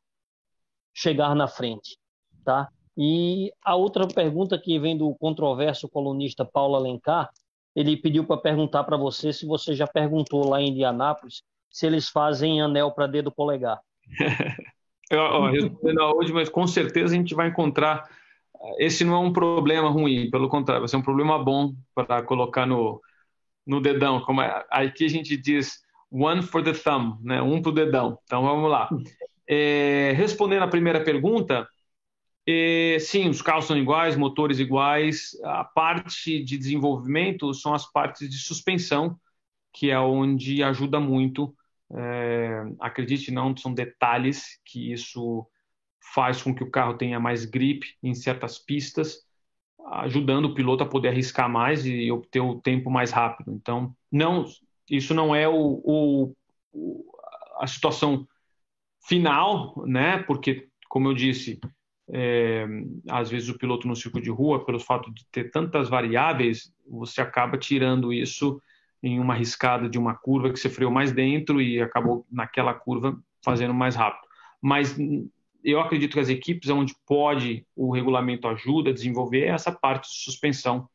[0.93, 1.97] chegar na frente,
[2.45, 2.71] tá?
[3.03, 7.31] E a outra pergunta que vem do controverso colunista Paulo Alencar,
[7.75, 12.09] ele pediu para perguntar para você se você já perguntou lá em Indianápolis se eles
[12.09, 13.79] fazem anel para dedo polegar.
[15.09, 18.07] eu, respondendo a hoje, mas com certeza a gente vai encontrar.
[18.77, 22.67] Esse não é um problema ruim, pelo contrário, vai ser um problema bom para colocar
[22.67, 23.01] no,
[23.65, 24.21] no dedão.
[24.21, 25.79] Como é, aqui a gente diz
[26.11, 27.41] one for the thumb, né?
[27.41, 28.19] um para o dedão.
[28.25, 28.87] Então vamos lá.
[29.49, 31.67] É, respondendo à primeira pergunta,
[32.47, 35.37] é, sim, os carros são iguais, motores iguais.
[35.43, 39.19] A parte de desenvolvimento são as partes de suspensão,
[39.73, 41.55] que é onde ajuda muito.
[41.93, 45.45] É, acredite, não são detalhes que isso
[46.13, 49.25] faz com que o carro tenha mais grip em certas pistas,
[49.91, 53.51] ajudando o piloto a poder arriscar mais e obter o tempo mais rápido.
[53.53, 54.45] Então, não,
[54.89, 56.33] isso não é o,
[56.73, 57.05] o,
[57.59, 58.27] a situação
[59.07, 60.19] final, né?
[60.23, 61.59] Porque, como eu disse,
[62.13, 62.67] é,
[63.09, 67.21] às vezes o piloto no circuito de rua, pelo fato de ter tantas variáveis, você
[67.21, 68.61] acaba tirando isso
[69.01, 73.17] em uma riscada de uma curva que você freou mais dentro e acabou naquela curva
[73.43, 74.27] fazendo mais rápido.
[74.61, 74.95] Mas
[75.63, 80.09] eu acredito que as equipes onde pode o regulamento ajuda a desenvolver é essa parte
[80.09, 80.87] de suspensão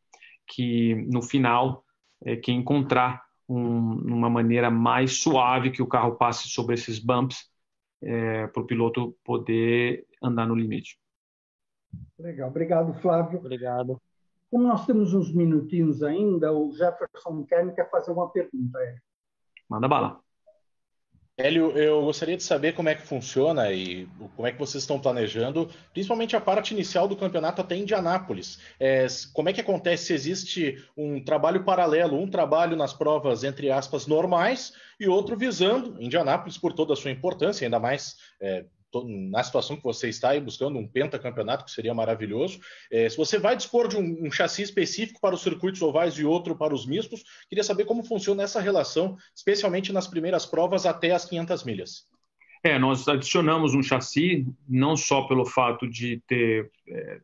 [0.46, 1.84] que no final
[2.24, 7.48] é que encontrar um, uma maneira mais suave que o carro passe sobre esses bumps
[8.02, 10.98] é, para o piloto poder andar no limite.
[12.18, 13.38] Legal, obrigado, Flávio.
[13.38, 14.00] Obrigado.
[14.50, 18.78] Como nós temos uns minutinhos ainda, o Jefferson Kern quer fazer uma pergunta.
[18.78, 18.96] É.
[19.68, 20.20] Manda bala.
[21.38, 24.98] Hélio, eu gostaria de saber como é que funciona e como é que vocês estão
[24.98, 28.58] planejando, principalmente a parte inicial do campeonato até Indianápolis.
[28.80, 33.70] É, como é que acontece se existe um trabalho paralelo, um trabalho nas provas, entre
[33.70, 38.64] aspas, normais, e outro visando Indianápolis por toda a sua importância, ainda mais é,
[39.04, 42.60] na situação que você está aí buscando um pentacampeonato, que seria maravilhoso.
[42.90, 46.24] É, se você vai dispor de um, um, chassi específico para os circuitos ovais e
[46.24, 51.12] outro para os mistos, queria saber como funciona essa relação, especialmente nas primeiras provas até
[51.12, 52.06] as 500 milhas.
[52.62, 56.70] É, nós adicionamos um chassi, não só pelo fato de ter.
[56.88, 57.20] É,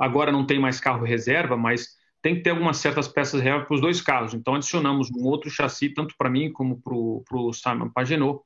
[0.00, 3.74] agora não tem mais carro reserva, mas tem que ter algumas certas peças reserva para
[3.74, 4.34] os dois carros.
[4.34, 8.40] Então adicionamos um outro chassi, tanto para mim como para o Simon Pagenot.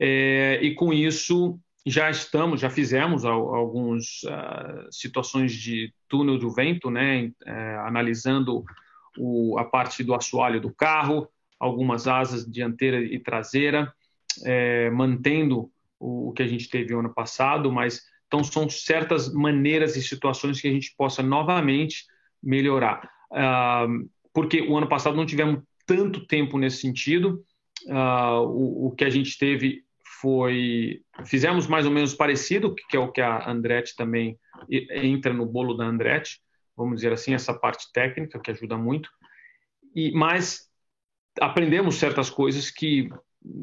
[0.00, 6.90] É, e com isso já estamos, já fizemos algumas ah, situações de túnel do vento,
[6.90, 8.64] né, uh, analisando
[9.18, 11.28] o, a parte do assoalho do carro,
[11.60, 13.92] algumas asas dianteira e traseira,
[14.40, 15.70] uh, mantendo
[16.00, 20.68] o, que a gente teve ano passado, mas então são certas maneiras e situações que
[20.68, 22.06] a gente possa novamente
[22.42, 23.10] melhorar.
[23.30, 27.44] Uh, porque o ano passado não tivemos tanto tempo nesse sentido.
[27.86, 29.83] Uh, o, o, que a gente teve
[30.24, 31.02] foi.
[31.26, 34.38] Fizemos mais ou menos parecido, que é o que a Andretti também
[34.70, 36.40] entra no bolo da Andretti,
[36.74, 39.10] vamos dizer assim, essa parte técnica, que ajuda muito.
[39.94, 40.66] E, mas
[41.38, 43.10] aprendemos certas coisas que,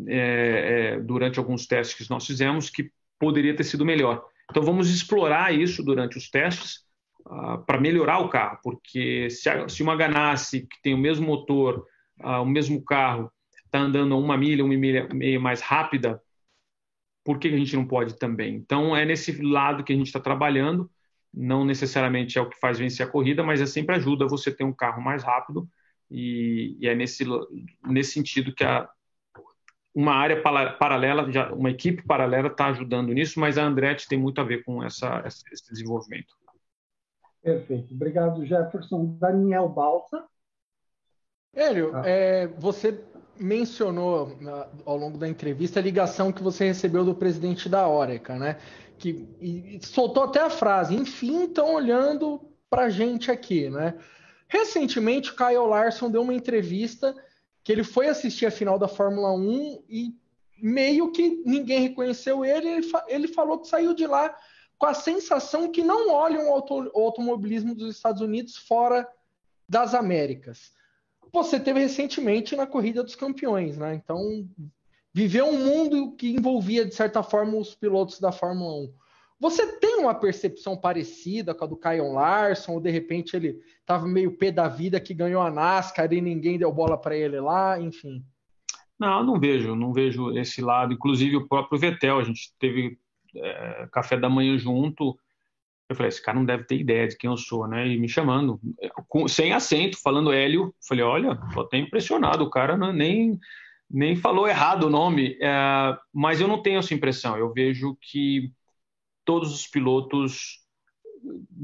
[0.08, 4.24] é, é, durante alguns testes que nós fizemos, que poderia ter sido melhor.
[4.48, 6.82] Então, vamos explorar isso durante os testes
[7.26, 11.26] uh, para melhorar o carro, porque se, a, se uma Ganassi, que tem o mesmo
[11.26, 11.88] motor,
[12.24, 13.32] uh, o mesmo carro,
[13.66, 16.22] está andando uma milha, uma milha meio mais rápida,
[17.24, 18.56] por que a gente não pode também?
[18.56, 20.90] Então, é nesse lado que a gente está trabalhando.
[21.34, 24.64] Não necessariamente é o que faz vencer a corrida, mas é sempre ajuda você ter
[24.64, 25.68] um carro mais rápido.
[26.10, 27.24] E, e é nesse,
[27.86, 28.90] nesse sentido que a,
[29.94, 34.44] uma área paralela, uma equipe paralela está ajudando nisso, mas a Andretti tem muito a
[34.44, 36.34] ver com essa, esse desenvolvimento.
[37.42, 37.94] Perfeito.
[37.94, 39.18] Obrigado, Jefferson.
[39.20, 40.26] Daniel Balsa.
[41.54, 42.04] Hélio, ah.
[42.06, 42.94] é, você
[43.42, 44.38] mencionou
[44.86, 48.58] ao longo da entrevista a ligação que você recebeu do presidente da Oreca, né?
[49.00, 52.40] Que e, e soltou até a frase: enfim, estão olhando
[52.70, 53.96] para gente aqui, né?
[54.48, 57.16] Recentemente, o Kyle Larson deu uma entrevista
[57.64, 60.16] que ele foi assistir a final da Fórmula 1 e
[60.62, 62.68] meio que ninguém reconheceu ele.
[62.68, 64.36] Ele, fa ele falou que saiu de lá
[64.78, 69.08] com a sensação que não olham o, auto o automobilismo dos Estados Unidos fora
[69.68, 70.72] das Américas.
[71.32, 73.96] Você teve recentemente na Corrida dos Campeões, né?
[73.96, 74.48] Então,
[75.14, 78.94] viveu um mundo que envolvia, de certa forma, os pilotos da Fórmula 1.
[79.40, 84.08] Você tem uma percepção parecida com a do Kyle Larson, ou de repente ele estava
[84.08, 87.80] meio pé da vida que ganhou a NASCAR e ninguém deu bola para ele lá,
[87.80, 88.24] enfim?
[89.00, 90.94] Não, não vejo, não vejo esse lado.
[90.94, 93.00] Inclusive o próprio Vettel, a gente teve
[93.36, 95.18] é, café da manhã junto.
[95.92, 97.86] Eu falei, esse cara não deve ter ideia de quem eu sou, né?
[97.88, 98.60] E me chamando,
[99.08, 100.74] com, sem acento, falando Hélio.
[100.88, 103.38] Falei, olha, tô até impressionado, o cara não, nem,
[103.90, 105.38] nem falou errado o nome.
[105.42, 107.38] É, mas eu não tenho essa impressão.
[107.38, 108.52] Eu vejo que
[109.26, 110.62] todos os pilotos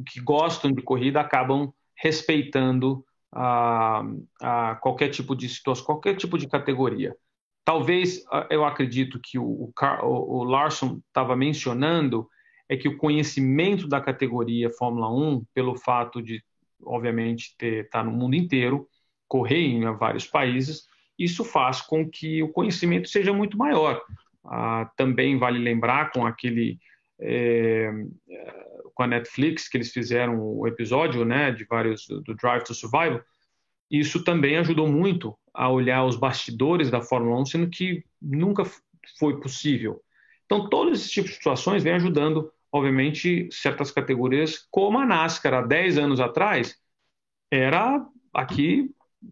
[0.06, 3.04] que gostam de corrida acabam respeitando
[3.34, 4.04] a,
[4.42, 7.16] a qualquer tipo de situação, qualquer tipo de categoria.
[7.64, 9.74] Talvez eu acredito que o, o,
[10.04, 12.28] o Larson estava mencionando
[12.70, 16.44] é que o conhecimento da categoria Fórmula 1, pelo fato de,
[16.84, 18.88] obviamente, estar tá no mundo inteiro,
[19.28, 20.88] correr em vários países,
[21.18, 24.02] isso faz com que o conhecimento seja muito maior.
[24.46, 26.80] Ah, também vale lembrar com aquele
[27.20, 27.92] é,
[28.94, 33.22] com a Netflix, que eles fizeram o episódio né, de vários do Drive to Survival,
[33.90, 38.64] isso também ajudou muito a olhar os bastidores da Fórmula 1, sendo que nunca
[39.18, 40.02] foi possível.
[40.46, 45.62] Então, todos esses tipos de situações vêm ajudando, obviamente, certas categorias, como a NASCAR, há
[45.62, 46.78] 10 anos atrás,
[47.52, 48.90] era aqui,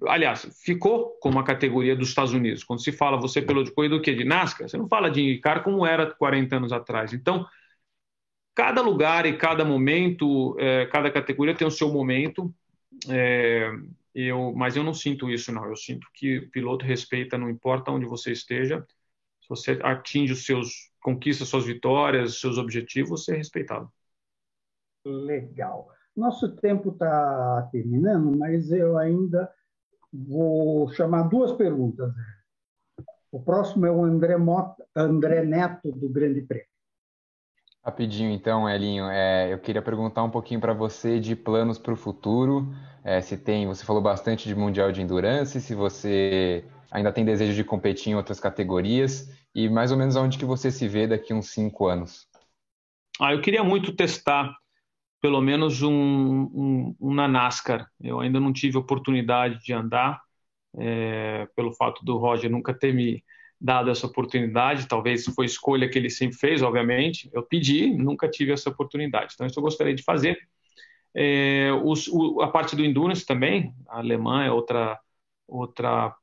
[0.08, 2.64] aliás, ficou como uma categoria dos Estados Unidos.
[2.64, 4.14] Quando se fala você pelo de corrida do que?
[4.14, 7.14] De NASCAR, você não fala de IndyCar como era 40 anos atrás.
[7.14, 7.46] Então,
[8.56, 12.54] cada lugar e cada momento, é, cada categoria tem o seu momento.
[13.10, 13.70] É,
[14.14, 15.66] eu, mas eu não sinto isso, não.
[15.66, 18.86] Eu sinto que o piloto respeita, não importa onde você esteja.
[19.46, 23.88] Se você atinge os seus, conquista suas vitórias, seus objetivos, você é respeitado.
[25.06, 25.88] Legal.
[26.18, 29.48] Nosso tempo está terminando, mas eu ainda
[30.12, 32.12] vou chamar duas perguntas.
[33.32, 36.66] O próximo é o André, Mota, André Neto, do Grande Prêmio.
[37.84, 41.98] Rapidinho, então, Elinho, é, eu queria perguntar um pouquinho para você de planos para o
[41.98, 42.74] futuro.
[43.04, 47.54] É, se tem, você falou bastante de mundial de endurance, se você ainda tem desejo
[47.54, 51.34] de competir em outras categorias e mais ou menos aonde que você se vê daqui
[51.34, 52.28] uns cinco anos.
[53.20, 54.56] Ah, eu queria muito testar
[55.22, 57.90] pelo menos um, um, um na NASCAR.
[58.00, 60.22] Eu ainda não tive oportunidade de andar
[60.78, 63.24] é, pelo fato do Roger nunca ter me
[63.60, 67.30] dado essa oportunidade, talvez foi escolha que ele sempre fez, obviamente.
[67.34, 69.34] Eu pedi, nunca tive essa oportunidade.
[69.34, 70.38] Então, isso eu gostaria de fazer.
[71.14, 75.00] É, os, o, a parte do endurance também, a alemã é outra,
[75.48, 76.14] outra.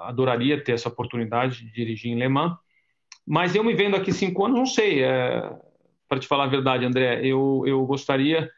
[0.00, 2.56] Adoraria ter essa oportunidade de dirigir em Le Mans.
[3.26, 5.02] Mas eu me vendo aqui cinco anos, não sei.
[5.02, 5.50] É,
[6.08, 8.50] Para te falar a verdade, André, eu, eu gostaria.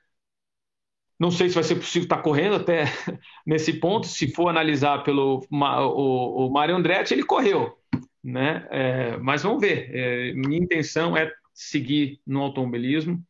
[1.18, 2.84] Não sei se vai ser possível estar correndo até
[3.46, 4.06] nesse ponto.
[4.06, 7.76] Se for analisar pelo o, o Mário Andretti, ele correu
[8.26, 8.66] né?
[8.70, 9.88] É, mas vamos ver.
[9.94, 13.22] É, minha intenção é seguir no automobilismo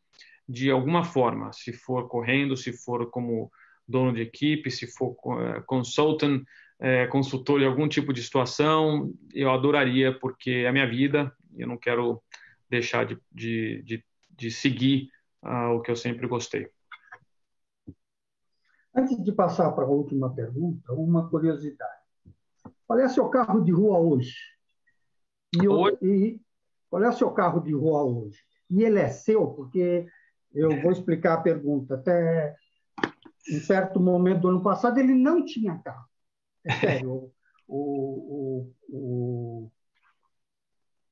[0.49, 3.51] de alguma forma, se for correndo, se for como
[3.87, 6.43] dono de equipe, se for é, consultant,
[6.79, 11.67] é, consultor de algum tipo de situação, eu adoraria, porque é a minha vida, eu
[11.67, 12.23] não quero
[12.69, 15.09] deixar de, de, de, de seguir
[15.43, 16.69] uh, o que eu sempre gostei.
[18.95, 21.93] Antes de passar para a última pergunta, uma curiosidade.
[22.87, 24.35] Qual é o seu carro de rua hoje?
[25.55, 25.99] E, Hoje?
[26.03, 26.41] e
[26.89, 28.39] qual é o seu carro de rua hoje?
[28.71, 30.07] E ele é seu, porque
[30.55, 31.95] eu vou explicar a pergunta.
[31.95, 32.57] Até
[33.49, 36.07] em certo momento do ano passado, ele não tinha carro.
[36.67, 37.33] É sério, o,
[37.69, 39.71] o, o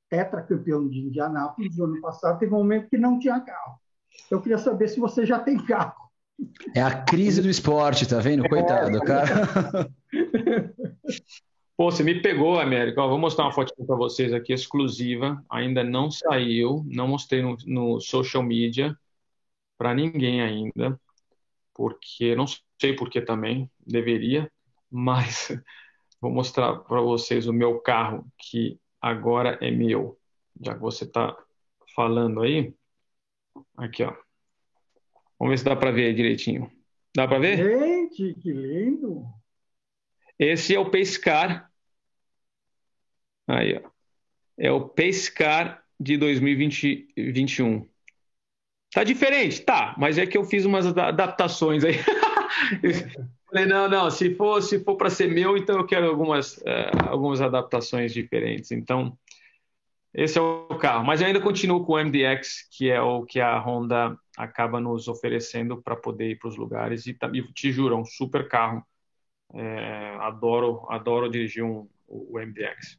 [0.08, 3.78] tetracampeão de Indianápolis do ano passado teve um momento que não tinha carro.
[4.30, 6.04] Eu queria saber se você já tem carro.
[6.74, 8.48] É a crise do esporte, tá vendo?
[8.48, 9.88] Coitado, cara.
[11.76, 13.02] Pô, você me pegou, América.
[13.02, 15.44] Ó, vou mostrar uma fotinha para vocês aqui, exclusiva.
[15.50, 18.96] Ainda não saiu, não mostrei no, no social media
[19.76, 20.98] para ninguém ainda,
[21.74, 22.46] porque não
[22.80, 24.50] sei por que também deveria,
[24.94, 25.48] mas
[26.22, 30.16] vou mostrar para vocês o meu carro que agora é meu.
[30.60, 31.36] Já que você está
[31.96, 32.72] falando aí,
[33.76, 34.14] aqui ó.
[35.36, 36.70] Vamos ver se dá para ver direitinho.
[37.14, 37.56] Dá para ver?
[37.56, 39.26] Gente, que lindo!
[40.38, 41.70] Esse é o Pescar.
[43.48, 43.90] Aí, ó.
[44.56, 47.88] É o Pescar de 2021.
[48.92, 49.60] Tá diferente?
[49.60, 51.94] Tá, mas é que eu fiz umas adaptações aí.
[53.54, 57.08] Falei, não, não, se for, se for para ser meu, então eu quero algumas, uh,
[57.08, 58.72] algumas adaptações diferentes.
[58.72, 59.16] Então,
[60.12, 61.04] esse é o carro.
[61.04, 65.06] Mas eu ainda continuo com o MDX, que é o que a Honda acaba nos
[65.06, 67.06] oferecendo para poder ir para os lugares.
[67.06, 68.84] E, e te juro, é um super carro.
[69.54, 72.98] É, adoro, adoro dirigir um, o MDX.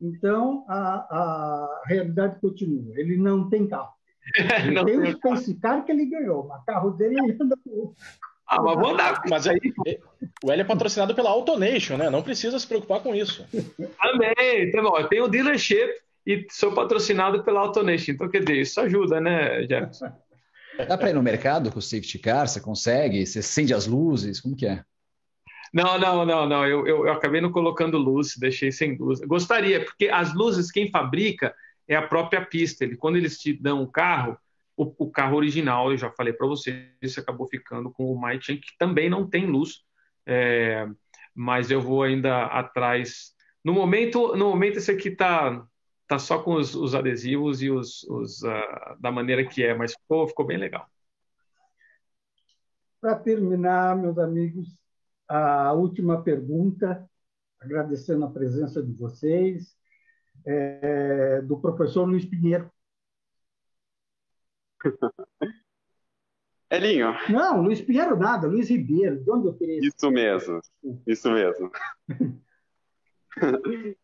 [0.00, 2.98] Então, a, a realidade continua.
[2.98, 3.92] Ele não tem carro.
[4.38, 7.36] Ele Não tem tem o Space Car que ele ganhou, mas o carro dele ele
[7.38, 7.94] anda com
[8.50, 9.22] Ah, mas vou dar.
[9.30, 9.60] Mas aí,
[10.42, 12.10] o L é patrocinado pela Autonation, né?
[12.10, 13.46] Não precisa se preocupar com isso.
[14.02, 14.98] Também, tá bom.
[14.98, 15.88] Eu tenho o dealership
[16.26, 18.10] e sou patrocinado pela AutoNation.
[18.12, 20.12] Então, quer dizer, isso ajuda, né, Jefferson?
[20.88, 22.48] Dá para ir no mercado com o safety car?
[22.48, 23.24] Você consegue?
[23.24, 24.40] Você acende as luzes?
[24.40, 24.82] Como que é?
[25.72, 26.66] Não, não, não, não.
[26.66, 29.20] Eu, eu, eu acabei não colocando luz, deixei sem luz.
[29.20, 31.54] Gostaria, porque as luzes quem fabrica
[31.86, 32.82] é a própria pista.
[32.82, 34.36] Ele, quando eles te dão o carro,
[34.76, 38.60] o, o carro original, eu já falei para você, isso acabou ficando com o MyChain,
[38.60, 39.82] que também não tem luz.
[40.26, 40.86] É,
[41.34, 43.34] mas eu vou ainda atrás.
[43.64, 45.66] No momento, no momento esse aqui tá
[46.10, 49.94] tá só com os, os adesivos e os, os ah, da maneira que é, mas
[49.94, 50.84] ficou, ficou bem legal.
[53.00, 54.76] Para terminar, meus amigos,
[55.28, 57.08] a última pergunta,
[57.60, 59.76] agradecendo a presença de vocês,
[60.44, 62.68] é do professor Luiz Pinheiro.
[66.70, 69.22] Elinho, Não, Luiz Pinheiro nada, Luiz Ribeiro.
[69.22, 70.60] De onde eu isso mesmo,
[71.04, 71.70] isso mesmo.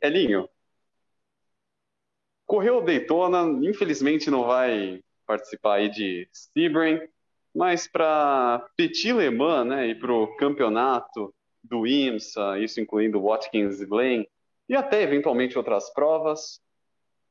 [0.00, 0.48] Elinho,
[2.46, 7.00] correu Daytona, infelizmente não vai participar aí de Sebring,
[7.54, 13.82] mas para Petit Le Mans, né, e para o campeonato do IMSA, isso incluindo Watkins
[13.82, 14.28] Glen,
[14.68, 16.60] e até eventualmente outras provas,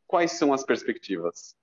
[0.08, 1.56] quais são as perspectivas?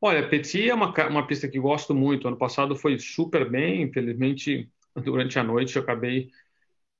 [0.00, 2.28] Olha, Petit é uma, uma pista que gosto muito.
[2.28, 6.30] Ano passado foi super bem, infelizmente, durante a noite eu acabei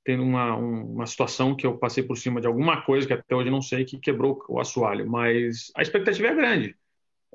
[0.05, 3.35] tendo uma, um- uma situação que eu passei por cima de alguma coisa que até
[3.35, 6.77] hoje não sei que quebrou o assoalho, mas a expectativa é grande.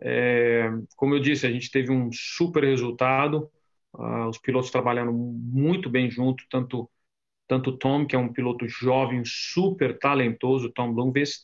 [0.01, 3.51] É, como eu disse, a gente teve um super resultado,
[3.95, 6.91] ah, os pilotos trabalhando muito bem junto, tanto
[7.47, 11.43] tanto Tom, que é um piloto jovem, super talentoso, Tom Blomqvist,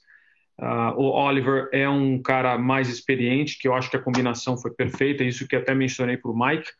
[0.60, 4.70] ah, o Oliver é um cara mais experiente, que eu acho que a combinação foi
[4.70, 6.70] perfeita, isso que até mencionei para o Mike,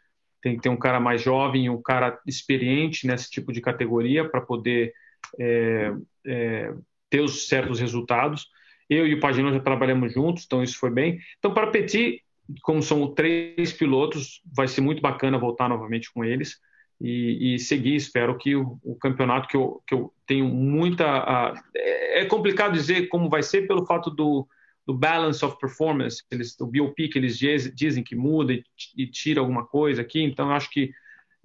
[0.42, 4.28] tem que ter um cara mais jovem e um cara experiente nesse tipo de categoria
[4.28, 4.92] para poder
[5.38, 5.92] é,
[6.26, 6.74] é,
[7.08, 8.46] ter os certos resultados.
[8.88, 11.18] Eu e o Paginot já trabalhamos juntos, então isso foi bem.
[11.38, 12.22] Então, para Petit,
[12.62, 16.58] como são três pilotos, vai ser muito bacana voltar novamente com eles
[17.00, 17.96] e, e seguir.
[17.96, 21.04] Espero que o, o campeonato que eu, que eu tenho muita.
[21.06, 24.46] ah, é é complicado dizer como vai ser pelo fato do,
[24.86, 28.64] do balance of performance, eles, o BOP que eles diz- dizem que muda e,
[28.96, 30.22] e tira alguma coisa aqui.
[30.22, 30.90] Então, acho que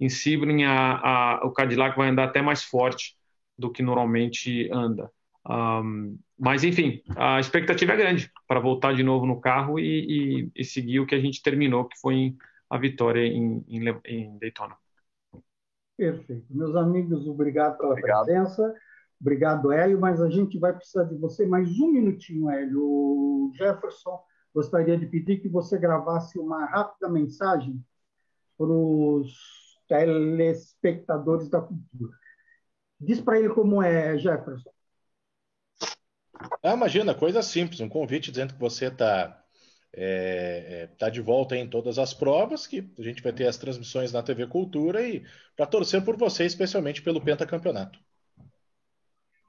[0.00, 3.16] em Sebring a, a, o Cadillac vai andar até mais forte
[3.58, 5.10] do que normalmente anda.
[5.48, 10.50] Um, mas, enfim, a expectativa é grande para voltar de novo no carro e, e-
[10.56, 12.34] e seguir o que a gente terminou, que foi
[12.68, 14.76] a vitória em, em em Daytona.
[15.96, 16.46] Perfeito.
[16.50, 18.74] Meus amigos, obrigado pela presença.
[19.18, 22.82] Obrigado, Hélio, mas a gente vai precisar de você mais um minutinho, Hélio.
[22.82, 24.22] O Jefferson,
[24.54, 27.82] gostaria de pedir que você gravasse uma rápida mensagem
[28.58, 29.32] para os
[29.88, 32.12] telespectadores da cultura.
[33.00, 34.70] Diz para ele como é, Jefferson.
[36.62, 39.45] Ah, imagina, coisa simples, um convite dizendo que você está
[39.92, 43.56] é, é, tá de volta em todas as provas, que a gente vai ter as
[43.56, 45.24] transmissões na TV Cultura e
[45.56, 47.98] para torcer por você, especialmente pelo pentacampeonato.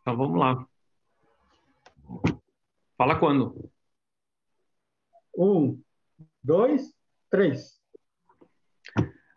[0.01, 0.65] Então vamos lá.
[2.97, 3.69] Fala quando?
[5.37, 5.79] Um,
[6.43, 6.93] dois,
[7.29, 7.77] três.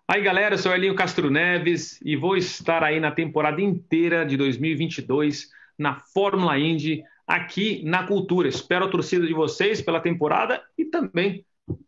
[0.09, 4.37] Aí, galera, eu sou Elinho Castro Neves e vou estar aí na temporada inteira de
[4.37, 5.49] 2022
[5.79, 8.49] na Fórmula Indy, aqui na Cultura.
[8.49, 11.47] Espero a torcida de vocês pela temporada e também,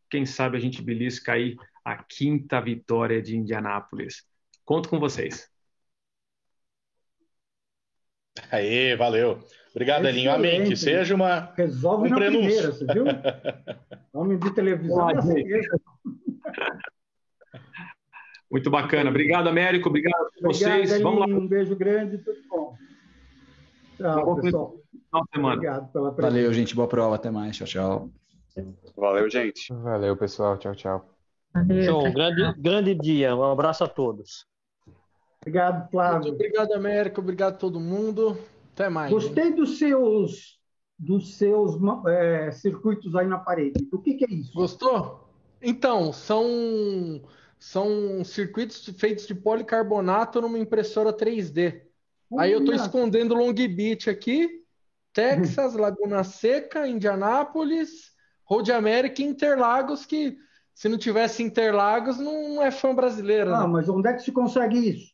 [0.08, 4.24] quem sabe, a gente belisca aí a quinta vitória de Indianápolis.
[4.64, 5.50] Conto com vocês.
[8.52, 9.40] Aê, valeu.
[9.72, 10.30] Obrigado, Elinho.
[10.30, 10.64] Amém.
[10.64, 11.52] Que seja uma.
[11.56, 12.46] Resolve um na prenúncio.
[12.46, 13.04] primeira, você viu?
[14.14, 15.08] Homem de televisão.
[15.08, 15.44] Ah, assim,
[18.48, 19.10] Muito bacana.
[19.10, 19.88] Obrigado, Américo.
[19.88, 20.92] Obrigado a vocês.
[20.92, 21.02] Elinho.
[21.02, 21.26] Vamos lá.
[21.26, 22.76] Um beijo grande, tudo bom.
[23.98, 24.82] Tchau, Bom pessoal.
[25.12, 25.54] Final de semana.
[25.54, 26.34] Obrigado pela presença.
[26.34, 26.74] Valeu, gente.
[26.74, 27.14] Boa prova.
[27.16, 27.56] Até mais.
[27.56, 28.10] Tchau, tchau.
[28.96, 29.72] Valeu, gente.
[29.72, 30.56] Valeu, pessoal.
[30.56, 31.08] Tchau, tchau.
[31.84, 33.36] Show, grande, grande dia.
[33.36, 34.46] Um abraço a todos.
[35.42, 36.32] Obrigado, Muito Flávio.
[36.32, 37.20] obrigado, América.
[37.20, 38.38] Obrigado a todo mundo.
[38.72, 39.12] Até mais.
[39.12, 40.58] Gostei dos seus,
[40.98, 43.86] dos seus é, circuitos aí na parede.
[43.92, 44.52] O que, que é isso?
[44.54, 45.28] Gostou?
[45.60, 47.22] Então, são,
[47.58, 51.82] são circuitos feitos de policarbonato numa impressora 3D.
[52.38, 54.61] Aí eu estou escondendo Long Beach aqui,
[55.12, 58.12] Texas, Laguna Seca, Indianápolis,
[58.44, 60.36] Road America e Interlagos, que
[60.74, 63.66] se não tivesse Interlagos não é fã brasileiro, Ah, né?
[63.66, 65.12] mas onde é que se consegue isso?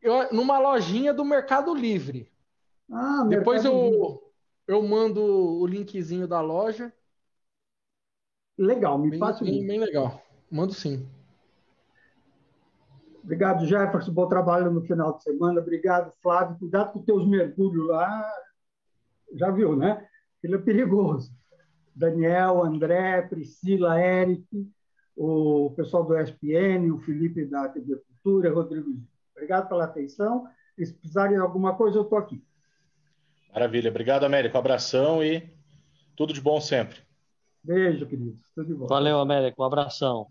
[0.00, 2.30] Eu- numa lojinha do Mercado Livre.
[2.90, 3.98] Ah, Depois Mercado Livre.
[3.98, 4.32] eu,
[4.66, 6.92] eu mando o linkzinho da loja.
[8.58, 9.66] Legal, me Bem, passa o bem, link.
[9.66, 10.22] bem legal.
[10.50, 11.08] Mando sim.
[13.22, 14.12] Obrigado, Jefferson.
[14.12, 15.60] Bom trabalho no final de semana.
[15.60, 16.58] Obrigado, Flávio.
[16.58, 18.22] Cuidado com os teus mergulhos lá.
[19.32, 20.06] Já viu, né?
[20.42, 21.32] Ele é perigoso.
[21.94, 24.44] Daniel, André, Priscila, Eric,
[25.16, 28.90] o pessoal do ESPN, o Felipe da TV Cultura, Rodrigo.
[28.90, 29.02] Gil.
[29.32, 30.46] Obrigado pela atenção.
[30.76, 32.42] E se precisarem de alguma coisa, eu estou aqui.
[33.52, 33.90] Maravilha.
[33.90, 34.58] Obrigado, Américo.
[34.58, 35.48] Abração e
[36.16, 36.98] tudo de bom sempre.
[37.62, 38.40] Beijo, queridos.
[38.54, 38.86] Tudo de bom.
[38.86, 39.62] Valeu, Américo.
[39.62, 40.28] Um abração.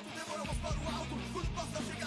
[0.00, 1.99] alto, demorou, mas para o alto, tudo passa, chega.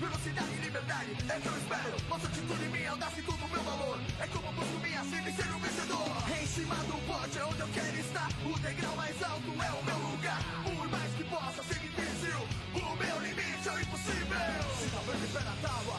[0.00, 3.62] Velocidade e liberdade é que eu espero Nossa atitude, minha audácia e todo o meu
[3.62, 6.10] valor É como posso me cima e ser um vencedor
[6.40, 9.84] Em cima do pote é onde eu quero estar O degrau mais alto é o
[9.84, 12.38] meu lugar Por mais que possa ser difícil
[12.74, 15.95] O meu limite é o impossível Se talvez me pé na tábua